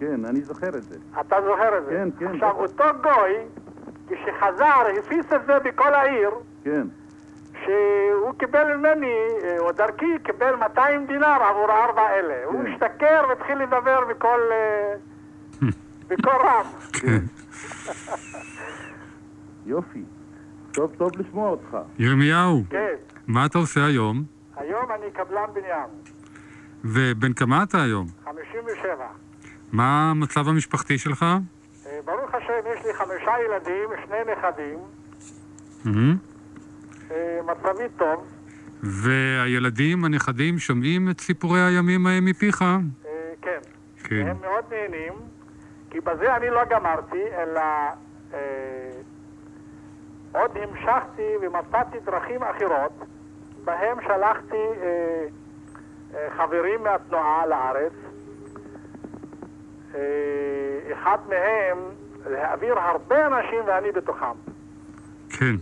[0.00, 0.96] כן, אני זוכר את זה.
[1.20, 1.90] אתה זוכר את זה?
[1.90, 2.50] כן, כן, עכשיו.
[2.50, 3.34] אותו גוי,
[4.08, 6.30] כשחזר, הפיץ את זה בכל העיר,
[6.64, 6.86] כן,
[7.64, 12.44] שהוא קיבל ממני, אה, או דרכי, קיבל 200 דינר עבור הארבע האלה.
[12.44, 12.72] הוא כן.
[12.72, 14.94] השתכר והתחיל לדבר בקול, אה,
[16.08, 16.66] בקול רם.
[19.66, 20.02] יופי.
[20.72, 21.76] טוב, טוב לשמוע אותך.
[21.98, 22.94] ירמיהו, כן.
[23.26, 24.22] מה אתה עושה היום?
[24.56, 25.88] היום אני קבלן בניין,
[26.84, 28.06] ובן כמה אתה היום?
[28.24, 29.06] 57.
[29.76, 31.22] מה המצב המשפחתי שלך?
[31.22, 34.78] אה, ברוך השם, יש לי חמישה ילדים, שני נכדים.
[37.10, 38.26] אה, מצבי טוב.
[38.82, 42.62] והילדים, הנכדים, שומעים את סיפורי הימים ההם מפיך?
[42.62, 42.78] אה,
[43.42, 43.58] כן.
[44.04, 44.26] כן.
[44.26, 45.12] הם מאוד נהנים,
[45.90, 47.60] כי בזה אני לא גמרתי, אלא
[48.34, 48.38] אה,
[50.32, 52.92] עוד המשכתי ומצאתי דרכים אחרות,
[53.64, 55.26] בהם שלחתי אה,
[56.14, 58.05] אה, חברים מהתנועה לארץ.
[59.96, 60.00] אה,
[60.92, 61.78] אחד מהם
[62.30, 64.36] להעביר הרבה אנשים ואני בתוכם.
[65.30, 65.56] כן.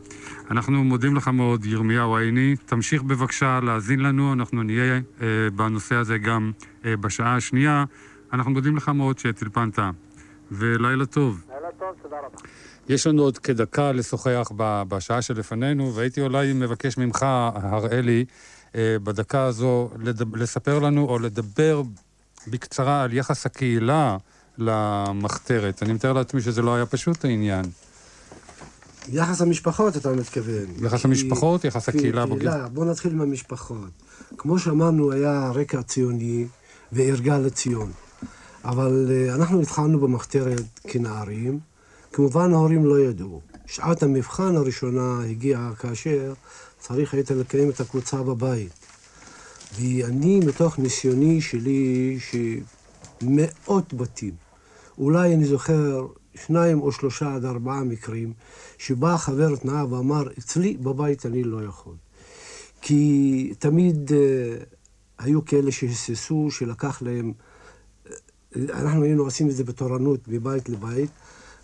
[0.51, 2.57] אנחנו מודים לך מאוד, ירמיהו עיני.
[2.67, 5.27] תמשיך בבקשה להאזין לנו, אנחנו נהיה אה,
[5.57, 6.53] בנושא הזה גם
[6.85, 7.85] אה, בשעה השנייה.
[8.33, 9.79] אנחנו מודים לך מאוד שטלפנת,
[10.53, 11.45] ולילה טוב.
[11.55, 12.39] לילה טוב, תודה רבה.
[12.89, 17.23] יש לנו עוד כדקה לשוחח ב- בשעה שלפנינו, והייתי אולי מבקש ממך,
[17.55, 18.25] הראלי,
[18.75, 21.83] אה, בדקה הזו, לדב- לספר לנו או לדבר
[22.49, 24.17] בקצרה על יחס הקהילה
[24.59, 25.83] למחתרת.
[25.83, 27.65] אני מתאר לעצמי שזה לא היה פשוט העניין.
[29.09, 30.67] יחס המשפחות, אתה מתכוון.
[30.87, 32.73] יחס כי- המשפחות, יחס הקהילה קהילה, הבוגרת.
[32.73, 33.89] בוא נתחיל עם המשפחות.
[34.39, 36.47] כמו שאמרנו, היה רקע ציוני
[36.93, 37.93] וערגה לציון.
[38.65, 41.59] אבל אה, אנחנו התחלנו במחתרת כנערים.
[42.13, 43.41] כמובן ההורים לא ידעו.
[43.67, 46.33] שעת המבחן הראשונה הגיעה כאשר
[46.79, 48.73] צריך היית לקיים את הקבוצה בבית.
[49.77, 52.19] ואני, מתוך ניסיוני שלי,
[53.21, 54.35] שמאות בתים,
[54.99, 58.33] אולי אני זוכר שניים או שלושה עד ארבעה מקרים,
[58.79, 61.95] שבא חבר תנועה ואמר, אצלי בבית אני לא יכול.
[62.83, 64.57] כי תמיד אה,
[65.19, 67.33] היו כאלה שהיססו, שלקח להם,
[68.07, 68.13] אה,
[68.73, 71.11] אנחנו היינו עושים את זה בתורנות מבית לבית,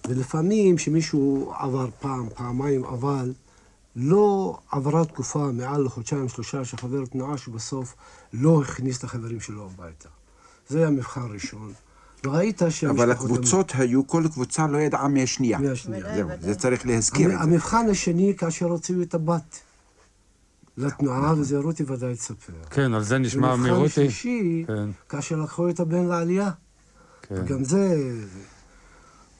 [0.08, 3.32] ולפעמים שמישהו עבר פעם, פעמיים, אבל
[3.96, 7.94] לא עברה תקופה מעל לחודשיים, שלושה, שחבר תנועה שבסוף
[8.32, 10.08] לא הכניס את החברים שלו הביתה.
[10.68, 11.72] זה היה מבחן ראשון.
[12.24, 12.90] וראית שהמשפחות...
[12.90, 15.58] אבל הקבוצות היו, כל קבוצה לא ידעה מהשנייה.
[15.58, 16.14] מהשנייה.
[16.14, 17.40] זהו, זה צריך להזכיר את זה.
[17.40, 19.60] המבחן השני, כאשר הוציאו את הבת
[20.76, 22.52] לתנועה, וזה רותי ודאי תספר.
[22.70, 23.90] כן, על זה נשמע ומבחן מרותי.
[23.90, 26.50] שלישי, כן, כאשר לקחו את הבן לעלייה.
[27.22, 27.46] כן.
[27.46, 28.12] גם זה...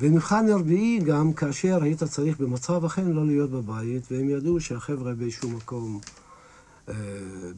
[0.01, 5.51] ומבחן רביעי גם כאשר היית צריך במצב אכן לא להיות בבית, והם ידעו שהחבר'ה באיזשהו
[5.51, 6.01] מקום
[6.88, 6.94] אה,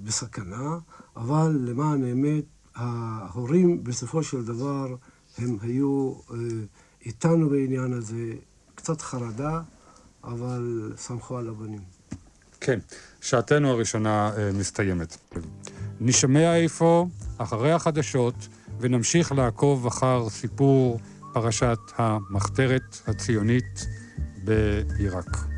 [0.05, 0.79] בסכנה,
[1.17, 4.97] אבל למען האמת, ההורים בסופו של דבר
[5.39, 6.37] הם היו אה,
[7.07, 8.33] איתנו בעניין הזה,
[8.75, 9.61] קצת חרדה,
[10.25, 11.81] אבל סמכו על הבנים.
[12.61, 12.79] כן,
[13.21, 15.17] שעתנו הראשונה אה, מסתיימת.
[16.01, 17.07] נשמע איפה
[17.39, 18.35] אחרי החדשות
[18.81, 21.01] ונמשיך לעקוב אחר סיפור
[21.33, 23.87] פרשת המחתרת הציונית
[24.45, 25.52] בעיראק.